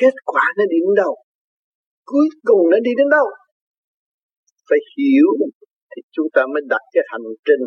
Kết 0.01 0.15
quả 0.25 0.43
nó 0.57 0.63
đi 0.71 0.77
đến 0.86 0.95
đâu? 1.03 1.13
Cuối 2.05 2.27
cùng 2.47 2.62
nó 2.71 2.77
đi 2.84 2.91
đến 2.97 3.10
đâu? 3.10 3.25
Phải 4.69 4.79
hiểu 4.97 5.27
thì 5.91 6.01
chúng 6.12 6.27
ta 6.34 6.41
mới 6.53 6.62
đặt 6.73 6.84
cái 6.93 7.03
hành 7.12 7.27
trình 7.47 7.63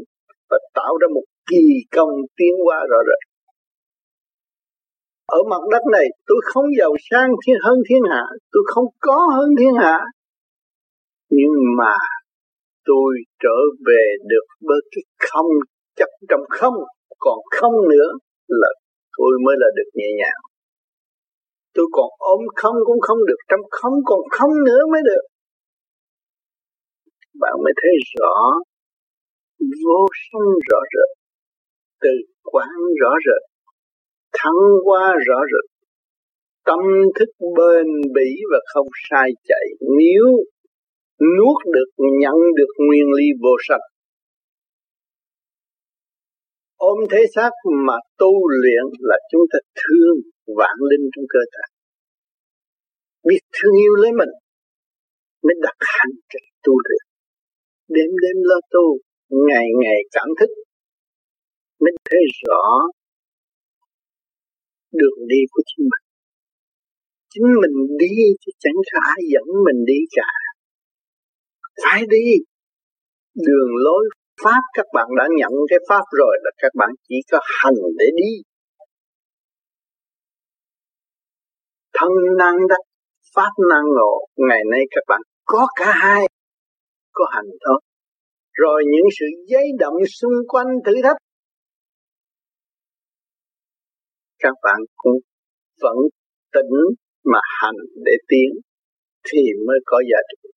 và 0.51 0.59
tạo 0.75 0.93
ra 1.01 1.09
một 1.15 1.25
kỳ 1.51 1.65
công 1.97 2.13
tiến 2.37 2.55
hóa 2.65 2.79
rõ 2.91 2.99
rệt. 3.09 3.23
Ở 5.27 5.39
mặt 5.51 5.63
đất 5.73 5.85
này, 5.93 6.07
tôi 6.27 6.41
không 6.45 6.65
giàu 6.79 6.93
sang 7.11 7.31
thiên, 7.47 7.57
hơn 7.65 7.79
thiên 7.89 8.03
hạ, 8.11 8.23
tôi 8.53 8.63
không 8.67 8.85
có 9.01 9.29
hơn 9.35 9.51
thiên 9.59 9.75
hạ. 9.83 9.99
Nhưng 11.31 11.55
mà 11.79 11.95
tôi 12.85 13.15
trở 13.43 13.59
về 13.87 14.03
được 14.31 14.47
với 14.61 14.81
cái 14.91 15.03
không 15.19 15.51
chấp 15.97 16.09
trong 16.29 16.45
không, 16.49 16.75
còn 17.19 17.39
không 17.61 17.73
nữa 17.73 18.09
là 18.49 18.69
tôi 19.19 19.33
mới 19.45 19.55
là 19.59 19.67
được 19.77 19.91
nhẹ 19.95 20.09
nhàng. 20.19 20.41
Tôi 21.75 21.87
còn 21.93 22.11
ôm 22.19 22.41
không 22.57 22.77
cũng 22.85 23.01
không 23.01 23.19
được, 23.29 23.41
trong 23.49 23.61
không 23.71 23.95
còn 24.05 24.21
không 24.31 24.51
nữa 24.67 24.83
mới 24.93 25.01
được. 25.05 25.25
Bạn 27.41 27.53
mới 27.65 27.73
thấy 27.83 27.93
rõ, 28.19 28.37
vô 29.85 30.07
sanh 30.23 30.49
rõ 30.71 30.79
rệt 30.95 31.24
từ 32.05 32.15
quán 32.53 32.75
rõ 33.01 33.13
rệt 33.27 33.43
thắng 34.39 34.63
quá 34.85 35.05
rõ 35.27 35.39
rệt. 35.53 35.67
Tâm 36.69 36.83
thức 37.17 37.31
bền 37.57 37.87
bỉ 38.15 38.31
và 38.51 38.59
không 38.73 38.87
sai 39.11 39.29
chạy. 39.49 39.67
Nếu 40.01 40.27
nuốt 41.37 41.59
được, 41.75 41.91
nhận 42.21 42.39
được 42.59 42.73
nguyên 42.87 43.07
lý 43.19 43.27
vô 43.43 43.55
sanh. 43.69 43.87
Ôm 46.77 46.99
thế 47.11 47.23
xác 47.35 47.51
mà 47.87 47.97
tu 48.19 48.49
luyện 48.49 48.85
là 48.99 49.17
chúng 49.31 49.45
ta 49.53 49.59
thương 49.81 50.17
vạn 50.59 50.77
linh 50.91 51.05
trong 51.17 51.25
cơ 51.29 51.41
thể. 51.53 51.65
Biết 53.29 53.43
thương 53.55 53.75
yêu 53.83 53.95
lấy 54.03 54.13
mình, 54.13 54.33
mới 55.43 55.55
đặt 55.63 55.77
hành 55.81 56.15
trình 56.33 56.49
tu 56.65 56.73
luyện. 56.85 57.05
Đêm 57.89 58.11
đêm 58.23 58.37
lo 58.51 58.59
tu, 58.71 58.87
ngày 59.49 59.67
ngày 59.83 60.01
cảm 60.13 60.29
thức 60.41 60.64
mình 61.81 61.97
thấy 62.11 62.21
rõ 62.43 62.65
đường 65.01 65.19
đi 65.29 65.41
của 65.53 65.63
chính 65.67 65.85
mình. 65.93 66.05
Chính 67.33 67.49
mình 67.63 67.77
đi 67.99 68.15
chứ 68.41 68.51
chẳng 68.59 68.79
có 68.91 68.99
ai 69.13 69.21
dẫn 69.33 69.47
mình 69.67 69.81
đi 69.87 70.01
cả. 70.17 70.31
Phải 71.83 72.03
đi. 72.15 72.27
Đường 73.47 73.73
lối 73.85 74.05
pháp 74.43 74.63
các 74.75 74.87
bạn 74.95 75.07
đã 75.19 75.25
nhận 75.39 75.53
cái 75.71 75.79
pháp 75.89 76.05
rồi 76.19 76.35
là 76.45 76.51
các 76.63 76.73
bạn 76.79 76.91
chỉ 77.09 77.17
có 77.31 77.39
hành 77.63 77.81
để 77.99 78.07
đi. 78.17 78.33
Thân 81.99 82.13
năng 82.39 82.57
đắc 82.69 82.83
pháp 83.35 83.51
năng 83.71 83.85
ngộ, 83.97 84.27
ngày 84.49 84.63
nay 84.71 84.81
các 84.91 85.05
bạn 85.09 85.21
có 85.45 85.67
cả 85.77 85.93
hai, 85.95 86.23
có 87.13 87.25
hành 87.31 87.51
thôi. 87.65 87.81
Rồi 88.53 88.83
những 88.87 89.07
sự 89.19 89.27
giấy 89.47 89.67
động 89.79 89.95
xung 90.21 90.39
quanh 90.49 90.67
thử 90.87 90.93
thách 91.03 91.17
các 94.45 94.57
bạn 94.63 94.79
cũng 94.97 95.19
vẫn 95.85 95.99
tỉnh 96.55 96.75
mà 97.33 97.41
hành 97.61 97.79
để 98.07 98.13
tiến 98.29 98.49
thì 99.29 99.43
mới 99.67 99.79
có 99.87 99.99
giá 100.11 100.21
trị. 100.31 100.49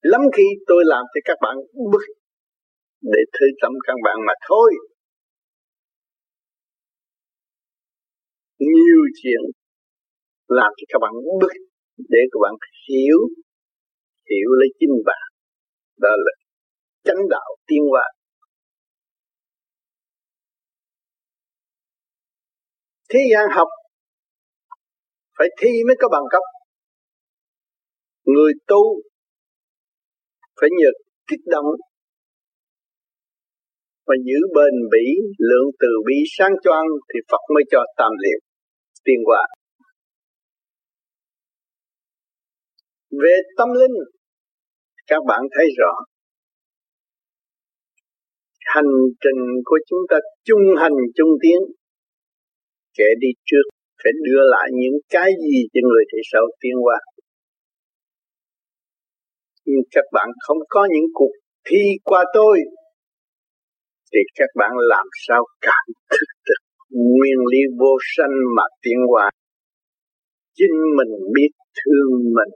Lắm 0.00 0.20
khi 0.36 0.46
tôi 0.66 0.82
làm 0.86 1.04
cho 1.12 1.20
các 1.24 1.38
bạn 1.42 1.56
bức 1.92 2.04
để 3.02 3.20
thư 3.34 3.46
tâm 3.62 3.72
các 3.86 3.96
bạn 4.04 4.16
mà 4.26 4.32
thôi. 4.48 4.70
Nhiều 8.58 9.02
chuyện 9.22 9.42
làm 10.48 10.70
cho 10.76 10.84
các 10.88 10.98
bạn 11.02 11.12
bức 11.40 11.52
để 11.98 12.18
các 12.30 12.38
bạn 12.42 12.54
hiểu 12.88 13.18
hiểu 14.30 14.50
lấy 14.60 14.68
chính 14.78 14.94
bạn. 15.06 15.26
Đó 16.00 16.08
là 16.24 16.32
chánh 17.04 17.22
đạo 17.30 17.50
tiên 17.66 17.82
hóa 17.90 18.15
thế 23.10 23.20
gian 23.32 23.46
học, 23.56 23.68
phải 25.38 25.48
thi 25.60 25.70
mới 25.86 25.96
có 26.00 26.08
bằng 26.08 26.26
cấp. 26.30 26.42
Người 28.24 28.52
tu 28.66 28.82
phải 30.60 30.68
nhờ 30.78 30.90
kích 31.26 31.44
động 31.46 31.66
và 34.06 34.14
giữ 34.26 34.40
bền 34.54 34.74
bỉ, 34.92 35.06
lượng 35.38 35.70
từ 35.80 35.88
bi 36.06 36.16
sáng 36.38 36.52
choang 36.64 36.86
thì 37.14 37.20
Phật 37.30 37.40
mới 37.54 37.62
cho 37.70 37.78
tam 37.96 38.12
liệu, 38.22 38.38
tiên 39.04 39.18
quả 39.24 39.46
về 43.22 43.34
tâm 43.56 43.68
linh, 43.80 43.96
các 45.06 45.22
bạn 45.28 45.40
thấy 45.56 45.66
rõ, 45.78 45.92
hành 48.60 48.92
trình 49.20 49.42
của 49.64 49.78
chúng 49.88 50.00
ta 50.10 50.16
chung 50.44 50.64
hành 50.78 50.96
chung 51.14 51.30
tiến 51.42 51.58
kẻ 52.98 53.08
đi 53.18 53.28
trước 53.48 53.66
phải 54.02 54.12
đưa 54.26 54.42
lại 54.54 54.68
những 54.72 54.98
cái 55.14 55.30
gì 55.44 55.58
cho 55.72 55.80
người 55.88 56.04
thì 56.10 56.18
sau 56.32 56.44
tiến 56.60 56.76
qua 56.84 56.98
nhưng 59.66 59.82
các 59.90 60.04
bạn 60.12 60.28
không 60.38 60.58
có 60.68 60.88
những 60.92 61.08
cuộc 61.14 61.32
thi 61.64 61.82
qua 62.04 62.24
tôi, 62.34 62.58
thì 64.12 64.18
các 64.34 64.48
bạn 64.54 64.70
làm 64.88 65.06
sao 65.26 65.44
cảm 65.60 65.86
thức 66.10 66.26
được 66.44 66.62
nguyên 66.90 67.38
lý 67.52 67.58
vô 67.78 67.96
sanh 68.16 68.34
mà 68.56 68.62
tiến 68.82 68.98
hóa 69.08 69.30
chính 70.54 70.76
mình 70.96 71.12
biết 71.34 71.48
thương 71.76 72.10
mình 72.10 72.54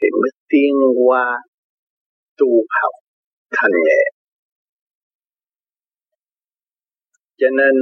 thì 0.00 0.08
mới 0.22 0.30
tiến 0.48 0.74
qua 1.06 1.38
tu 2.36 2.48
học 2.82 2.94
thành 3.50 3.70
nghệ. 3.84 4.02
Cho 7.38 7.46
nên 7.58 7.74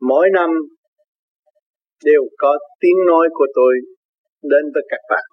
mỗi 0.00 0.28
năm 0.34 0.50
đều 2.04 2.22
có 2.38 2.58
tiếng 2.80 3.00
nói 3.06 3.28
của 3.32 3.46
tôi 3.54 3.74
đến 4.42 4.64
với 4.74 4.82
các 4.88 5.00
bạn. 5.10 5.26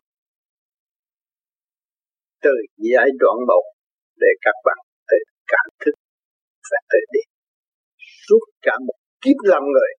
Từ 2.41 2.55
giai 2.77 3.07
đoạn 3.19 3.37
một 3.47 3.63
để 4.19 4.27
các 4.41 4.55
bạn 4.65 4.77
tự 5.07 5.17
cảm 5.47 5.67
thức 5.85 5.95
và 6.71 6.77
tự 6.89 6.99
đi. 7.11 7.19
Suốt 8.27 8.45
cả 8.61 8.75
một 8.87 8.97
kiếp 9.21 9.37
làm 9.43 9.63
người. 9.73 9.91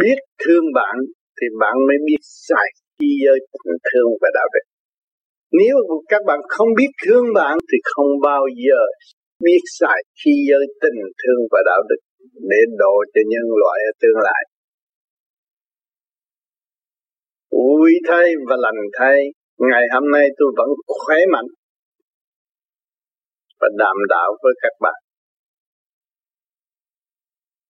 Biết 0.00 0.18
thương 0.42 0.64
bạn 0.74 0.96
thì 1.40 1.46
bạn 1.60 1.74
mới 1.88 1.96
biết 2.06 2.22
xài 2.22 2.68
chi 2.98 3.06
giới 3.24 3.38
tình 3.52 3.76
thương 3.86 4.10
và 4.20 4.28
đạo 4.34 4.48
đức. 4.54 4.64
Nếu 5.52 5.76
các 6.08 6.22
bạn 6.26 6.40
không 6.48 6.68
biết 6.78 6.90
thương 7.06 7.24
bạn 7.34 7.58
thì 7.72 7.78
không 7.84 8.10
bao 8.22 8.42
giờ 8.64 8.80
biết 9.44 9.62
xài 9.78 9.98
chi 10.14 10.30
giới 10.48 10.64
tình 10.82 11.00
thương 11.20 11.40
và 11.50 11.60
đạo 11.66 11.82
đức 11.88 12.00
để 12.34 12.60
độ 12.78 12.94
cho 13.14 13.20
nhân 13.32 13.46
loại 13.60 13.78
ở 13.90 13.92
tương 14.00 14.18
lai. 14.26 14.42
Vui 17.50 17.92
thay 18.08 18.28
và 18.48 18.56
lành 18.58 18.80
thay, 18.98 19.18
ngày 19.58 19.84
hôm 19.94 20.10
nay 20.12 20.26
tôi 20.38 20.48
vẫn 20.56 20.68
khỏe 20.86 21.18
mạnh 21.32 21.48
và 23.60 23.68
đàm 23.78 23.96
đạo 24.08 24.36
với 24.42 24.52
các 24.62 24.72
bạn. 24.80 25.00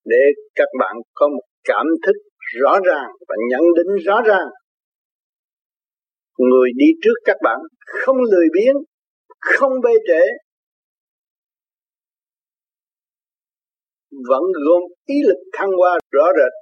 Để 0.04 0.22
các 0.54 0.68
bạn 0.80 0.96
có 1.14 1.28
một 1.28 1.44
cảm 1.64 1.86
thức 2.06 2.16
rõ 2.62 2.78
ràng 2.84 3.10
và 3.28 3.34
nhận 3.50 3.62
định 3.76 4.04
rõ 4.06 4.22
ràng. 4.22 4.48
Người 6.38 6.70
đi 6.76 6.86
trước 7.02 7.18
các 7.24 7.36
bạn 7.42 7.58
không 7.86 8.16
lười 8.16 8.46
biếng, 8.52 8.76
không 9.40 9.72
bê 9.84 9.90
trễ 10.08 10.22
vẫn 14.28 14.42
gồm 14.66 14.82
ý 15.04 15.14
lực 15.28 15.40
thăng 15.52 15.70
hoa 15.78 15.98
rõ 16.10 16.24
rệt. 16.36 16.52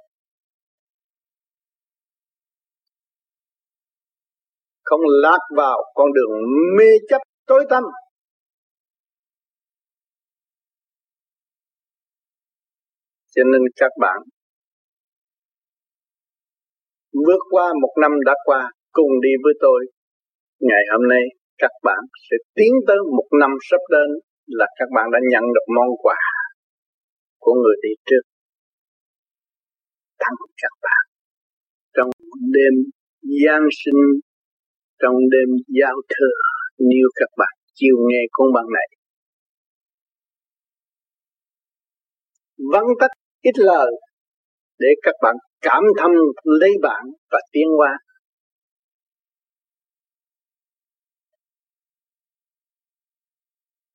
Không 4.83 5.01
lạc 5.21 5.39
vào 5.57 5.77
con 5.93 6.07
đường 6.13 6.31
mê 6.77 6.85
chấp 7.09 7.21
tối 7.45 7.65
tăm. 7.69 7.83
Cho 13.35 13.43
nên 13.43 13.61
các 13.75 13.91
bạn 14.01 14.17
bước 17.25 17.41
qua 17.49 17.73
một 17.81 17.93
năm 18.01 18.11
đã 18.25 18.33
qua 18.43 18.71
cùng 18.91 19.11
đi 19.21 19.29
với 19.43 19.53
tôi. 19.61 19.85
Ngày 20.59 20.83
hôm 20.91 21.09
nay, 21.09 21.23
các 21.57 21.71
bạn 21.83 22.01
sẽ 22.29 22.37
tiến 22.55 22.73
tới 22.87 22.97
một 23.17 23.27
năm 23.41 23.51
sắp 23.69 23.81
đến 23.91 24.09
là 24.47 24.65
các 24.79 24.89
bạn 24.95 25.05
đã 25.13 25.19
nhận 25.31 25.43
được 25.55 25.67
món 25.75 25.87
quà 26.03 26.34
của 27.45 27.53
người 27.61 27.75
đi 27.83 27.91
trước. 28.07 28.23
Thắng 30.21 30.35
các 30.61 30.73
bạn. 30.85 31.03
Trong 31.95 32.09
đêm 32.55 32.73
giáng 33.43 33.65
sinh, 33.81 34.01
trong 35.01 35.15
đêm 35.33 35.49
giao 35.79 35.97
thừa, 36.13 36.39
nếu 36.79 37.07
các 37.19 37.29
bạn 37.37 37.53
chiều 37.73 37.95
nghe 38.09 38.21
con 38.31 38.47
bằng 38.55 38.69
này. 38.77 38.87
Vắng 42.71 42.89
tắt 42.99 43.11
ít 43.41 43.55
lời 43.57 43.91
để 44.79 44.87
các 45.01 45.15
bạn 45.21 45.35
cảm 45.61 45.83
thâm 45.97 46.11
lấy 46.43 46.71
bạn 46.81 47.03
và 47.31 47.39
tiến 47.51 47.67
qua 47.77 47.91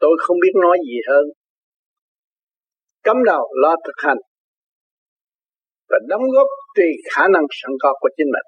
tôi 0.00 0.16
không 0.18 0.36
biết 0.42 0.54
nói 0.62 0.78
gì 0.86 0.96
hơn 1.08 1.24
cấm 3.02 3.16
đầu 3.26 3.44
lo 3.62 3.76
thực 3.86 3.98
hành 4.06 4.18
và 5.88 5.96
đóng 6.08 6.22
góp 6.34 6.48
tùy 6.76 6.86
khả 7.10 7.22
năng 7.34 7.44
sẵn 7.50 7.70
có 7.82 7.92
của 8.00 8.08
chính 8.16 8.26
mình. 8.26 8.46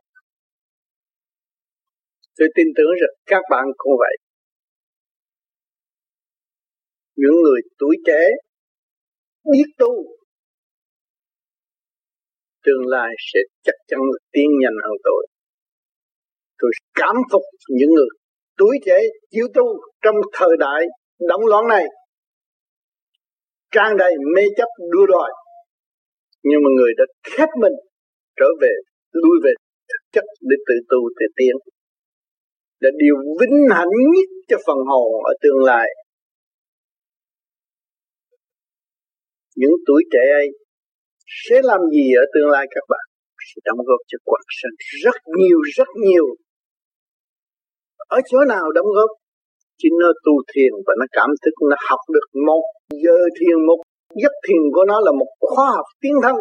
Tôi 2.39 2.49
tin 2.55 2.67
tưởng 2.77 2.93
rằng 3.01 3.15
các 3.27 3.43
bạn 3.51 3.65
cũng 3.77 3.93
vậy. 3.99 4.17
Những 7.17 7.37
người 7.43 7.61
tuổi 7.79 7.97
trẻ, 8.07 8.23
biết 9.53 9.69
tu, 9.79 9.93
tương 12.65 12.87
lai 12.87 13.11
sẽ 13.33 13.41
chắc 13.63 13.75
chắn 13.87 13.99
tiến 14.33 14.47
nhanh 14.61 14.77
hơn 14.85 14.97
tôi. 15.05 15.27
Tôi 16.59 16.71
cảm 16.95 17.17
phục 17.33 17.43
những 17.69 17.91
người 17.91 18.09
tuổi 18.57 18.79
trẻ 18.87 18.99
chịu 19.31 19.47
tu 19.55 19.65
trong 20.03 20.15
thời 20.33 20.57
đại 20.59 20.83
động 21.29 21.47
loạn 21.47 21.69
này 21.69 21.85
trang 23.73 23.97
đầy 23.97 24.13
mê 24.35 24.43
chấp 24.57 24.69
đua 24.93 25.07
đòi. 25.07 25.31
Nhưng 26.43 26.61
mà 26.65 26.71
người 26.77 26.93
đã 26.99 27.05
khép 27.33 27.49
mình, 27.63 27.73
trở 28.39 28.49
về, 28.61 28.75
lui 29.13 29.37
về 29.45 29.53
thực 29.91 30.03
chất 30.13 30.25
để 30.41 30.57
tự 30.69 30.75
tu, 30.91 31.01
tự 31.19 31.27
tiến. 31.37 31.57
Là 32.81 32.91
điều 32.97 33.17
vinh 33.41 33.59
hạnh 33.71 33.95
nhất 34.15 34.29
cho 34.49 34.57
phần 34.67 34.79
hồn 34.91 35.25
ở 35.25 35.33
tương 35.43 35.65
lai. 35.65 35.89
Những 39.57 39.75
tuổi 39.87 40.03
trẻ 40.13 40.25
ấy 40.43 40.49
sẽ 41.47 41.57
làm 41.63 41.81
gì 41.95 42.13
ở 42.23 42.25
tương 42.35 42.49
lai 42.51 42.67
các 42.71 42.85
bạn? 42.89 43.05
Sẽ 43.55 43.61
đóng 43.65 43.79
góp 43.87 44.01
cho 44.07 44.19
quảng 44.25 44.49
sanh 44.63 44.77
rất 45.05 45.17
nhiều 45.39 45.59
rất 45.77 45.89
nhiều. 46.05 46.27
Ở 47.99 48.19
chỗ 48.31 48.39
nào 48.49 48.73
đóng 48.75 48.87
góp? 48.87 49.11
Chính 49.83 49.95
nó 50.03 50.11
tu 50.25 50.35
thiền 50.51 50.73
và 50.87 50.95
nó 51.01 51.07
cảm 51.13 51.31
thức, 51.43 51.55
nó 51.71 51.77
học 51.89 52.03
được 52.15 52.29
một 52.49 52.65
giờ 53.05 53.17
thiền, 53.39 53.57
một 53.69 53.79
giấc 54.23 54.35
thiền 54.47 54.63
của 54.75 54.85
nó 54.91 55.01
là 55.07 55.13
một 55.21 55.31
khoa 55.41 55.67
học 55.77 55.87
tiến 56.01 56.15
thân. 56.23 56.37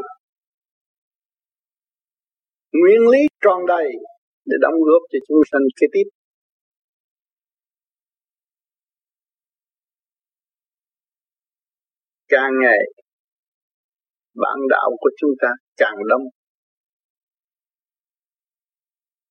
Nguyên 2.80 3.02
lý 3.12 3.20
tròn 3.44 3.60
đầy 3.68 3.88
để 4.46 4.56
đóng 4.62 4.78
góp 4.88 5.02
cho 5.12 5.20
chúng 5.28 5.42
sanh 5.52 5.62
kế 5.82 5.88
tiếp. 5.94 6.08
Càng 12.30 12.52
ngày, 12.62 12.80
bản 14.36 14.60
đạo 14.70 14.90
của 15.00 15.10
chúng 15.18 15.32
ta 15.42 15.48
càng 15.78 15.98
đông. 16.10 16.22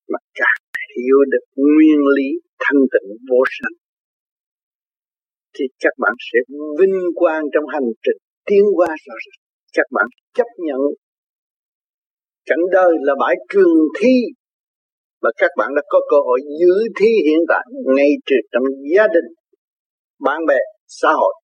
Mà 0.09 0.19
càng 0.35 0.61
hiểu 0.97 1.17
được 1.31 1.45
nguyên 1.57 2.01
lý 2.17 2.29
thanh 2.59 2.81
tịnh 2.93 3.09
vô 3.29 3.45
sanh 3.59 3.90
thì 5.55 5.65
các 5.79 5.95
bạn 5.99 6.13
sẽ 6.29 6.39
vinh 6.79 6.99
quang 7.15 7.43
trong 7.53 7.65
hành 7.75 7.89
trình 8.05 8.21
tiến 8.49 8.65
qua 8.77 8.89
rồi 9.07 9.19
các 9.77 9.87
bạn 9.91 10.07
chấp 10.35 10.47
nhận 10.59 10.81
cảnh 12.47 12.65
đời 12.73 12.93
là 13.01 13.15
bãi 13.21 13.35
trường 13.53 13.75
thi 14.01 14.15
và 15.23 15.31
các 15.37 15.51
bạn 15.57 15.71
đã 15.77 15.83
có 15.89 16.01
cơ 16.11 16.17
hội 16.27 16.41
giữ 16.61 16.75
thi 17.01 17.11
hiện 17.27 17.41
tại 17.49 17.65
ngay 17.97 18.11
từ 18.27 18.37
trong 18.53 18.63
gia 18.97 19.07
đình, 19.07 19.29
bạn 20.21 20.41
bè, 20.49 20.59
xã 20.87 21.09
hội. 21.13 21.35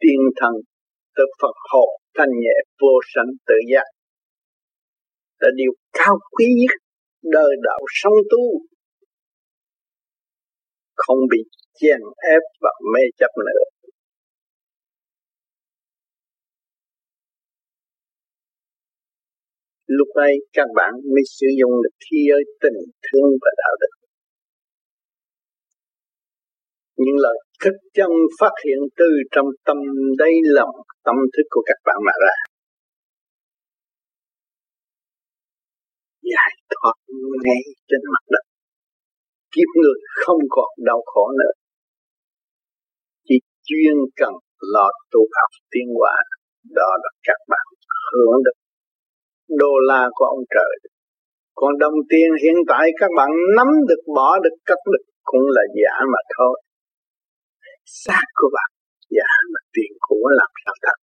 Tiên 0.00 0.20
thần 0.36 0.52
tự 1.16 1.24
Phật 1.42 1.56
hộ 1.72 1.86
thanh 2.16 2.28
nhẹ 2.28 2.56
vô 2.80 2.94
sanh 3.14 3.30
tự 3.46 3.54
giác 3.72 3.84
là 5.38 5.48
điều 5.56 5.72
cao 5.92 6.18
quý 6.30 6.46
nhất 6.60 6.76
đời 7.22 7.56
đạo 7.62 7.80
song 7.88 8.12
tu. 8.30 8.60
Không 10.94 11.18
bị 11.30 11.38
chèn 11.80 12.00
ép 12.34 12.42
và 12.62 12.70
mê 12.92 13.02
chấp 13.18 13.32
nữa. 13.46 13.62
Lúc 19.86 20.08
này 20.16 20.32
các 20.52 20.68
bạn 20.74 20.92
mới 21.14 21.22
sử 21.38 21.46
dụng 21.60 21.72
được 21.82 21.94
thi 22.04 22.18
ơi 22.36 22.44
tình 22.62 22.78
thương 23.04 23.30
và 23.42 23.50
đạo 23.56 23.74
đức. 23.80 23.92
Những 26.96 27.16
lời 27.24 27.38
thức 27.62 27.76
chân 27.94 28.10
phát 28.40 28.54
hiện 28.64 28.78
từ 28.96 29.10
trong 29.30 29.46
tâm 29.64 29.76
đây 30.18 30.32
lòng 30.44 30.74
tâm 31.04 31.14
thức 31.34 31.46
của 31.50 31.62
các 31.66 31.78
bạn 31.84 31.96
mà 32.06 32.12
ra. 32.24 32.36
Giải 36.22 36.52
thoát 36.70 36.96
ngay 37.44 37.62
trên 37.88 38.00
mặt 38.12 38.24
đất. 38.30 38.44
Kiếp 39.52 39.68
người 39.80 39.98
không 40.24 40.40
còn 40.50 40.70
đau 40.86 41.02
khổ 41.06 41.28
nữa 41.40 41.67
chuyên 43.68 43.96
cần 44.20 44.32
lo 44.72 44.88
tu 45.12 45.20
học 45.38 45.52
tiến 45.72 45.86
hóa, 45.98 46.16
đó 46.78 46.90
là 47.02 47.10
các 47.28 47.40
bạn 47.50 47.66
hưởng 48.12 48.36
được. 48.44 48.58
Đô 49.60 49.72
la 49.88 50.02
của 50.16 50.24
ông 50.24 50.44
trời. 50.54 50.74
Còn 51.54 51.72
đồng 51.78 51.98
tiền 52.10 52.28
hiện 52.42 52.58
tại 52.68 52.86
các 53.00 53.10
bạn 53.16 53.30
nắm 53.56 53.68
được, 53.88 54.02
bỏ 54.16 54.38
được, 54.44 54.56
cất 54.66 54.78
được 54.92 55.04
cũng 55.24 55.46
là 55.56 55.62
giả 55.80 55.94
mà 56.12 56.20
thôi. 56.36 56.54
Xác 57.84 58.26
của 58.34 58.50
bạn, 58.56 58.70
giả 59.10 59.30
mà 59.52 59.60
tiền 59.72 59.92
của 60.00 60.28
làm 60.40 60.50
sao 60.64 60.74
thật? 60.84 60.98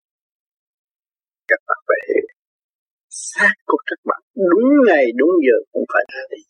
Các 1.48 1.60
bạn 1.66 1.78
phải 1.88 2.00
hiểu, 2.08 2.26
xác 3.08 3.54
của 3.66 3.78
các 3.86 4.00
bạn 4.04 4.20
đúng 4.52 4.70
ngày, 4.86 5.06
đúng 5.16 5.32
giờ 5.46 5.56
cũng 5.72 5.84
phải 5.92 6.04
ra 6.14 6.22
đi 6.30 6.42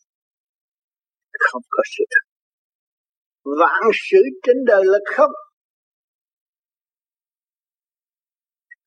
không 1.39 1.61
có 1.69 1.81
sự 1.97 2.03
thật. 2.13 2.25
Vạn 3.59 3.83
sự 4.09 4.21
trên 4.43 4.57
đời 4.65 4.83
là 4.85 4.99
không. 5.15 5.31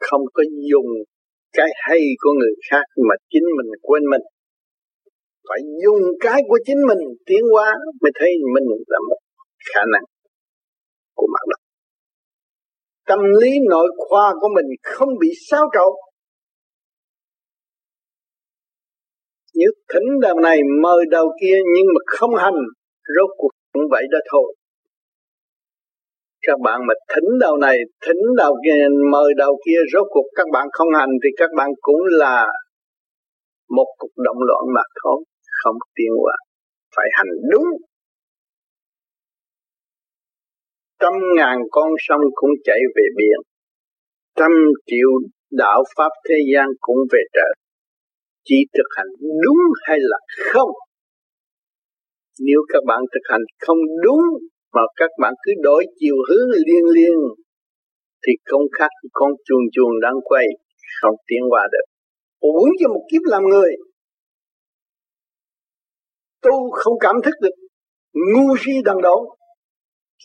Không 0.08 0.22
có 0.34 0.42
dùng 0.70 0.90
cái 1.56 1.70
hay 1.86 2.00
của 2.20 2.32
người 2.38 2.54
khác 2.70 2.84
mà 3.08 3.14
chính 3.30 3.46
mình 3.56 3.68
quên 3.82 4.02
mình. 4.12 4.24
Phải 5.48 5.60
dùng 5.84 6.02
cái 6.20 6.40
của 6.48 6.58
chính 6.66 6.80
mình 6.88 7.02
tiến 7.26 7.42
hóa 7.52 7.68
mới 8.02 8.12
thấy 8.18 8.30
mình 8.54 8.66
là 8.86 8.98
một 9.08 9.18
khả 9.72 9.80
năng 9.92 10.04
của 11.14 11.26
mặt 11.34 11.44
đất 11.50 11.60
tâm 13.08 13.18
lý 13.40 13.50
nội 13.70 13.88
khoa 13.96 14.34
của 14.40 14.48
mình 14.56 14.66
không 14.82 15.08
bị 15.20 15.28
xáo 15.50 15.64
trộn. 15.74 15.92
Như 19.54 19.66
thỉnh 19.92 20.20
đầu 20.22 20.40
này 20.40 20.58
mời 20.82 21.04
đầu 21.10 21.26
kia 21.40 21.56
nhưng 21.76 21.86
mà 21.94 22.00
không 22.06 22.34
hành, 22.34 22.60
rốt 23.16 23.30
cuộc 23.36 23.50
cũng 23.72 23.82
vậy 23.90 24.02
đó 24.10 24.18
thôi 24.32 24.54
các 26.46 26.58
bạn 26.64 26.80
mà 26.88 26.94
thỉnh 27.14 27.38
đầu 27.40 27.56
này 27.56 27.76
thỉnh 28.06 28.22
đầu 28.36 28.56
kia, 28.64 28.82
mời 29.12 29.30
đầu 29.36 29.60
kia, 29.66 29.80
rốt 29.92 30.06
cuộc 30.10 30.26
các 30.34 30.46
bạn 30.52 30.66
không 30.72 30.88
hành 30.98 31.10
thì 31.24 31.30
các 31.36 31.50
bạn 31.56 31.70
cũng 31.80 32.00
là 32.04 32.46
một 33.76 33.86
cục 33.98 34.10
động 34.16 34.36
loạn 34.48 34.64
mà 34.74 34.82
thôi, 35.02 35.24
không 35.62 35.76
tiến 35.94 36.12
hóa, 36.22 36.36
phải 36.96 37.06
hành 37.12 37.32
đúng. 37.52 37.68
Trăm 41.00 41.12
ngàn 41.36 41.58
con 41.70 41.90
sông 41.98 42.20
cũng 42.34 42.50
chảy 42.64 42.78
về 42.96 43.02
biển, 43.16 43.38
trăm 44.36 44.50
triệu 44.86 45.08
đạo 45.50 45.84
pháp 45.96 46.10
thế 46.28 46.34
gian 46.54 46.68
cũng 46.80 46.96
về 47.12 47.20
trời. 47.32 47.52
Chỉ 48.44 48.56
thực 48.74 48.88
hành 48.96 49.06
đúng 49.20 49.58
hay 49.82 49.98
là 50.00 50.18
không? 50.52 50.70
Nếu 52.40 52.60
các 52.68 52.82
bạn 52.86 53.00
thực 53.12 53.32
hành 53.32 53.42
không 53.60 53.78
đúng 54.04 54.20
mà 54.74 54.82
các 54.96 55.10
bạn 55.20 55.34
cứ 55.42 55.52
đổi 55.62 55.84
chiều 55.98 56.16
hướng 56.28 56.48
liên 56.66 56.84
liên, 56.94 57.16
thì 58.26 58.32
không 58.44 58.62
khác 58.78 58.90
con 59.12 59.30
chuồn 59.44 59.62
chuồn 59.72 59.92
đang 60.02 60.14
quay, 60.24 60.46
không 61.00 61.16
tiến 61.26 61.42
qua 61.50 61.68
được. 61.72 61.86
Uống 62.40 62.68
cho 62.80 62.88
một 62.88 63.02
kiếp 63.12 63.22
làm 63.24 63.42
người, 63.42 63.70
tu 66.42 66.70
không 66.72 66.94
cảm 67.00 67.16
thức 67.24 67.34
được 67.40 67.56
ngu 68.12 68.56
si 68.60 68.72
đần 68.84 68.96
độn. 69.02 69.22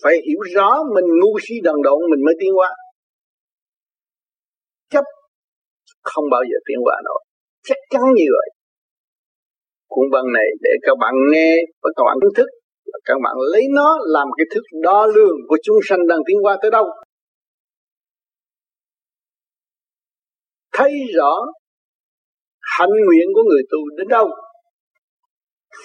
Phải 0.04 0.16
hiểu 0.28 0.40
rõ 0.56 0.70
mình 0.96 1.06
ngu 1.20 1.40
si 1.42 1.56
đần 1.64 1.76
độn 1.84 2.00
mình 2.12 2.26
mới 2.26 2.36
tiến 2.40 2.52
qua. 2.58 2.70
Chấp 4.90 5.04
không 6.02 6.26
bao 6.32 6.42
giờ 6.50 6.58
tiến 6.66 6.78
qua 6.84 6.96
nổi. 7.06 7.22
Chắc 7.64 7.78
chắn 7.90 8.02
như 8.16 8.26
vậy. 8.38 8.50
Cuốn 9.88 10.06
băng 10.12 10.28
này 10.34 10.48
để 10.62 10.72
các 10.82 10.96
bạn 11.00 11.14
nghe 11.32 11.56
và 11.82 11.90
các 11.96 12.04
bạn 12.08 12.18
thức 12.38 12.50
và 12.94 13.00
các 13.06 13.18
bạn 13.24 13.36
lấy 13.52 13.64
nó 13.76 13.98
làm 14.02 14.28
cái 14.38 14.46
thước 14.54 14.62
đo 14.82 15.06
lường 15.06 15.38
của 15.48 15.58
chúng 15.64 15.78
sanh 15.84 16.08
đang 16.08 16.20
tiến 16.28 16.38
qua 16.42 16.58
tới 16.62 16.72
đâu. 16.72 16.86
Thấy 20.74 20.92
rõ 21.16 21.34
hạnh 22.78 22.96
nguyện 23.06 23.28
của 23.34 23.44
người 23.50 23.64
tu 23.72 23.80
đến 23.98 24.08
đâu. 24.08 24.28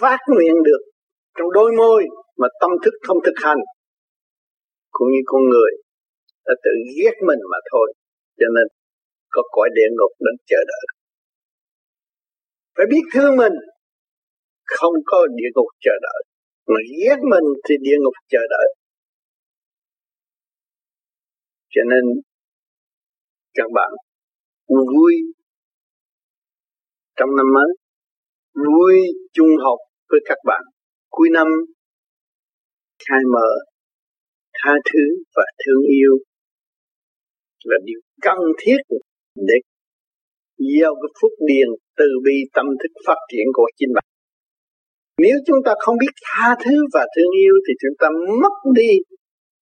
Phát 0.01 0.19
nguyện 0.27 0.55
được 0.65 0.83
trong 1.39 1.51
đôi 1.51 1.73
môi 1.73 2.05
mà 2.37 2.49
tâm 2.61 2.71
thức 2.85 2.95
không 3.07 3.17
thực 3.27 3.35
hành. 3.37 3.59
Cũng 4.91 5.09
như 5.09 5.21
con 5.27 5.43
người 5.51 5.71
đã 6.47 6.55
tự 6.65 6.71
ghét 6.99 7.15
mình 7.27 7.39
mà 7.51 7.59
thôi. 7.73 7.93
Cho 8.39 8.47
nên 8.57 8.67
có 9.31 9.43
cõi 9.51 9.69
địa 9.75 9.89
ngục 9.91 10.13
đến 10.19 10.35
chờ 10.47 10.57
đợi. 10.69 10.87
Phải 12.77 12.87
biết 12.91 13.03
thương 13.15 13.37
mình. 13.37 13.53
Không 14.65 14.95
có 15.07 15.27
địa 15.27 15.51
ngục 15.55 15.67
chờ 15.81 15.93
đợi 16.03 16.23
mà 16.73 16.81
ghét 17.01 17.19
mình 17.33 17.47
thì 17.65 17.75
địa 17.81 17.99
ngục 18.01 18.15
chờ 18.29 18.43
đợi 18.51 18.69
cho 21.71 21.83
nên, 21.91 22.05
các 23.55 23.69
bạn 23.75 23.91
vui 24.69 25.15
trong 27.17 27.29
năm 27.37 27.47
mới, 27.55 27.71
vui 28.67 28.95
chung 29.33 29.49
học 29.65 29.79
với 30.09 30.21
các 30.25 30.39
bạn 30.45 30.61
cuối 31.09 31.29
năm, 31.33 31.47
khai 33.09 33.21
mở, 33.35 33.49
tha 34.55 34.73
thứ 34.93 35.05
và 35.37 35.43
thương 35.67 35.83
yêu 35.83 36.13
là 37.65 37.77
điều 37.85 38.01
cần 38.23 38.39
thiết 38.59 38.77
để 39.35 39.55
gieo 40.59 40.95
cái 40.95 41.11
phúc 41.23 41.33
điền 41.49 41.69
từ 41.97 42.07
bi 42.25 42.35
tâm 42.53 42.67
thức 42.67 42.93
phát 43.07 43.19
triển 43.33 43.47
của 43.53 43.71
chính 43.77 43.89
bạn. 43.95 44.05
Nếu 45.25 45.37
chúng 45.47 45.61
ta 45.65 45.73
không 45.79 45.97
biết 46.01 46.15
tha 46.27 46.57
thứ 46.65 46.77
và 46.95 47.07
thương 47.17 47.33
yêu 47.43 47.55
thì 47.65 47.73
chúng 47.83 47.97
ta 48.01 48.09
mất 48.43 48.55
đi 48.75 48.91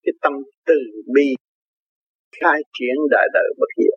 cái 0.02 0.12
tâm 0.22 0.32
từ 0.66 0.78
bi, 1.14 1.28
khai 2.40 2.60
triển 2.78 2.96
đại 3.10 3.26
đời 3.32 3.48
bất 3.58 3.70
diệt. 3.76 3.96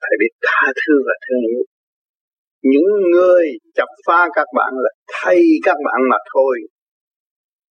Phải 0.00 0.14
biết 0.20 0.32
tha 0.42 0.72
thứ 0.80 0.94
và 1.06 1.14
thương 1.24 1.42
yêu. 1.52 1.62
Những 2.62 2.88
người 3.12 3.46
chập 3.74 3.88
phá 4.06 4.28
các 4.34 4.46
bạn 4.56 4.72
là 4.84 4.90
thay 5.12 5.40
các 5.62 5.76
bạn 5.84 6.00
mà 6.10 6.16
thôi. 6.34 6.58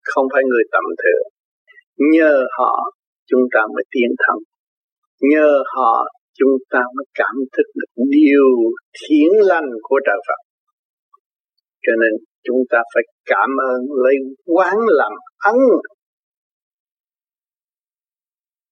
Không 0.03 0.26
phải 0.34 0.43
người 0.49 0.64
tầm 0.72 0.84
thường. 1.03 1.26
Nhờ 2.14 2.45
họ 2.57 2.74
chúng 3.30 3.41
ta 3.53 3.61
mới 3.76 3.84
tiến 3.91 4.09
thân. 4.18 4.38
Nhờ 5.32 5.64
họ 5.76 6.05
chúng 6.39 6.55
ta 6.70 6.80
mới 6.95 7.05
cảm 7.14 7.36
thức 7.57 7.68
được 7.76 8.03
điều 8.09 8.49
thiện 9.01 9.32
lành 9.49 9.70
của 9.82 9.99
trời 10.05 10.20
Phật. 10.28 10.41
Cho 11.82 11.91
nên 12.01 12.14
chúng 12.43 12.61
ta 12.69 12.79
phải 12.93 13.03
cảm 13.25 13.49
ơn 13.71 13.81
lấy 14.03 14.15
quán 14.45 14.75
làm 14.99 15.11
ấn 15.51 15.55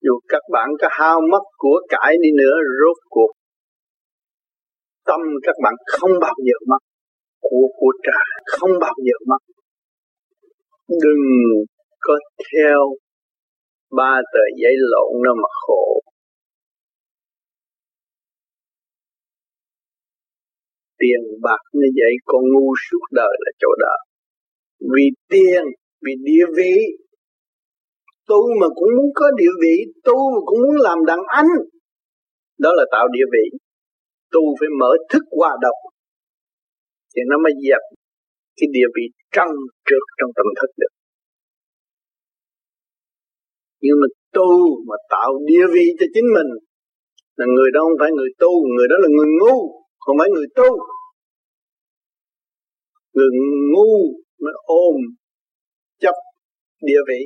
Dù 0.01 0.19
các 0.27 0.41
bạn 0.51 0.69
có 0.81 0.87
hao 0.91 1.21
mất 1.31 1.43
của 1.57 1.81
cải 1.89 2.15
đi 2.21 2.29
nữa, 2.37 2.55
rốt 2.79 2.97
cuộc 3.09 3.31
tâm 5.05 5.21
các 5.43 5.55
bạn 5.63 5.73
không 5.85 6.11
bao 6.21 6.35
giờ 6.47 6.57
mất. 6.67 6.77
Của 7.41 7.67
của 7.77 7.91
trả 8.03 8.19
không 8.45 8.71
bao 8.81 8.93
giờ 8.97 9.13
mất. 9.27 9.37
Đừng 10.89 11.23
có 11.99 12.13
theo 12.51 12.79
ba 13.97 14.21
tờ 14.33 14.43
giấy 14.61 14.73
lộn 14.77 15.11
nó 15.23 15.33
mà 15.33 15.49
khổ. 15.67 16.00
Tiền 21.01 21.21
bạc 21.45 21.61
như 21.79 21.87
vậy, 21.99 22.13
con 22.25 22.41
ngu 22.51 22.67
suốt 22.85 23.03
đời 23.11 23.33
là 23.43 23.51
chỗ 23.61 23.71
đó. 23.83 23.95
Vì 24.93 25.05
tiền, 25.29 25.63
vì 26.03 26.13
địa 26.29 26.45
vị 26.57 26.75
tu 28.29 28.41
mà 28.61 28.67
cũng 28.77 28.89
muốn 28.97 29.09
có 29.19 29.31
địa 29.41 29.53
vị 29.63 29.75
tu 30.03 30.17
mà 30.33 30.39
cũng 30.45 30.59
muốn 30.63 30.75
làm 30.87 30.97
đàn 31.09 31.19
anh, 31.27 31.51
đó 32.59 32.71
là 32.79 32.85
tạo 32.91 33.07
địa 33.15 33.27
vị. 33.33 33.45
Tu 34.31 34.41
phải 34.59 34.69
mở 34.79 34.91
thức 35.09 35.23
hòa 35.37 35.51
độc 35.61 35.77
thì 37.15 37.21
nó 37.29 37.35
mới 37.43 37.53
dẹp 37.67 37.83
cái 38.57 38.67
địa 38.75 38.89
vị 38.95 39.05
trăng 39.35 39.53
trước 39.87 40.03
trong 40.17 40.31
tâm 40.35 40.45
thức 40.57 40.71
được. 40.81 40.93
Nhưng 43.81 43.97
mà 44.01 44.07
tu 44.33 44.49
mà 44.87 44.95
tạo 45.09 45.31
địa 45.45 45.65
vị 45.73 45.85
cho 45.99 46.05
chính 46.13 46.27
mình, 46.37 46.49
là 47.35 47.45
người 47.55 47.69
đó 47.73 47.79
không 47.83 47.99
phải 47.99 48.11
người 48.17 48.29
tu, 48.39 48.51
người 48.75 48.87
đó 48.91 48.95
là 49.03 49.07
người 49.15 49.29
ngu 49.39 49.80
không 50.01 50.17
mấy 50.17 50.29
người 50.33 50.47
tu, 50.55 50.69
người 53.13 53.29
ngu 53.71 53.93
mới 54.43 54.53
ôm 54.63 54.95
chấp 55.99 56.15
địa 56.81 57.01
vị, 57.07 57.21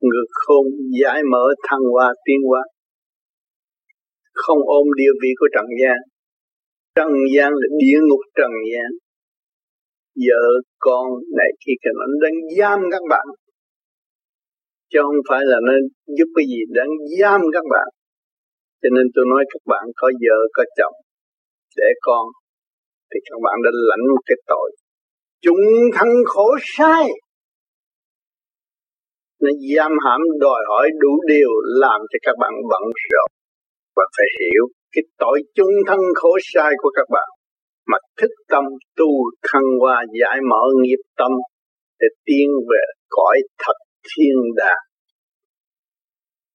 người 0.00 0.24
không 0.32 0.66
giải 1.02 1.20
mở 1.32 1.44
thăng 1.68 1.84
hoa 1.92 2.14
tiến 2.24 2.40
hóa. 2.48 2.62
Không 4.34 4.58
ôm 4.66 4.86
địa 4.96 5.12
vị 5.22 5.28
của 5.38 5.48
trần 5.54 5.66
gian. 5.80 5.98
Trần 6.94 7.12
gian 7.34 7.50
là 7.60 7.66
địa 7.80 7.98
ngục 8.08 8.20
trần 8.38 8.52
gian. 8.72 8.90
Vợ 10.26 10.44
con 10.78 11.06
này 11.38 11.50
khi 11.66 11.72
cần 11.82 11.94
nó 12.00 12.06
đang 12.22 12.36
giam 12.58 12.78
các 12.92 13.02
bạn. 13.10 13.26
Chứ 14.90 14.98
không 15.02 15.22
phải 15.28 15.40
là 15.44 15.58
nó 15.66 15.72
giúp 16.16 16.28
cái 16.36 16.44
gì, 16.52 16.60
đang 16.78 16.90
giam 17.20 17.40
các 17.52 17.64
bạn. 17.72 17.88
Cho 18.82 18.88
nên 18.96 19.06
tôi 19.14 19.24
nói 19.32 19.44
các 19.52 19.62
bạn 19.72 19.84
có 19.96 20.08
vợ, 20.22 20.38
có 20.56 20.64
chồng 20.76 20.96
để 21.76 21.88
con, 22.00 22.26
thì 23.10 23.18
các 23.28 23.38
bạn 23.44 23.56
đã 23.64 23.70
lãnh 23.88 24.04
một 24.14 24.22
cái 24.26 24.36
tội. 24.46 24.70
Chúng 25.42 25.64
thân 25.94 26.08
khổ 26.26 26.46
sai. 26.76 27.04
Nó 29.42 29.50
giam 29.74 29.92
hãm, 30.04 30.20
đòi 30.40 30.60
hỏi 30.68 30.88
đủ 31.00 31.12
điều 31.26 31.50
làm 31.64 32.00
cho 32.10 32.18
các 32.22 32.36
bạn 32.40 32.52
bận 32.70 32.82
rộn. 33.10 33.30
Và 33.96 34.04
phải 34.16 34.26
hiểu 34.40 34.64
cái 34.92 35.02
tội 35.18 35.42
chung 35.54 35.74
thân 35.86 36.00
khổ 36.14 36.32
sai 36.42 36.72
của 36.78 36.90
các 36.94 37.06
bạn. 37.10 37.28
Mà 37.86 37.98
thức 38.18 38.30
tâm 38.48 38.64
tu 38.96 39.10
thăng 39.48 39.68
hoa, 39.80 40.04
giải 40.20 40.38
mở 40.50 40.62
nghiệp 40.82 41.02
tâm, 41.16 41.32
để 42.00 42.06
tiến 42.24 42.48
về 42.70 42.84
cõi 43.08 43.38
thật 43.58 43.78
thiên 44.08 44.36
đàng. 44.56 44.84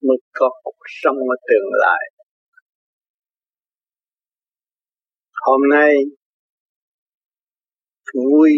Mới 0.08 0.18
có 0.34 0.50
cuộc 0.64 0.82
sống 0.86 1.16
ở 1.16 1.36
tương 1.48 1.70
lai. 1.80 2.15
Hôm 5.48 5.62
nay 5.74 5.94
vui. 8.14 8.52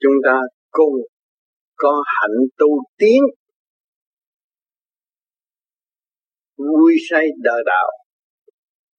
Chúng 0.00 0.12
ta 0.24 0.40
cùng 0.70 0.94
có 1.76 2.02
hạnh 2.06 2.38
tu 2.58 2.66
tiến, 2.98 3.22
vui 6.56 6.94
say 7.10 7.24
đời 7.42 7.62
đạo, 7.66 7.90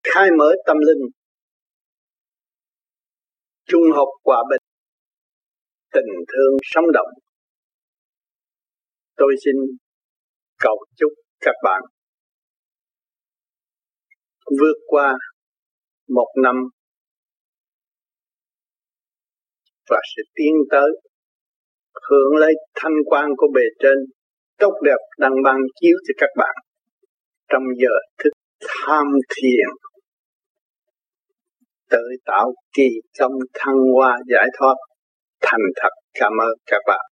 khai 0.03 0.29
mở 0.38 0.51
tâm 0.65 0.77
linh, 0.77 1.09
trung 3.65 3.83
học 3.95 4.07
hòa 4.23 4.43
bình, 4.49 4.61
tình 5.93 6.13
thương 6.27 6.57
sống 6.63 6.85
động. 6.93 7.09
Tôi 9.15 9.35
xin 9.45 9.55
cầu 10.59 10.85
chúc 10.95 11.11
các 11.39 11.55
bạn 11.63 11.81
vượt 14.59 14.77
qua 14.87 15.13
một 16.09 16.27
năm 16.43 16.55
và 19.89 19.99
sẽ 20.15 20.23
tiến 20.35 20.53
tới 20.71 20.89
hưởng 22.09 22.35
lấy 22.35 22.53
thanh 22.75 22.97
quan 23.05 23.29
của 23.37 23.47
bề 23.53 23.61
trên, 23.79 23.97
tốt 24.57 24.73
đẹp 24.83 25.01
đang 25.17 25.33
ban 25.43 25.57
chiếu 25.81 25.97
cho 26.07 26.13
các 26.17 26.29
bạn 26.37 26.55
trong 27.49 27.63
giờ 27.77 28.23
thức 28.23 28.31
tham 28.67 29.05
thiền 29.35 29.67
tự 31.89 32.03
tạo 32.25 32.53
kỳ 32.73 32.89
công 33.19 33.31
thăng 33.53 33.75
hoa 33.95 34.17
giải 34.33 34.47
thoát. 34.59 34.75
Thành 35.41 35.61
thật, 35.75 35.89
cảm 36.13 36.31
ơn 36.41 36.53
các 36.65 36.81
bạn. 36.87 37.05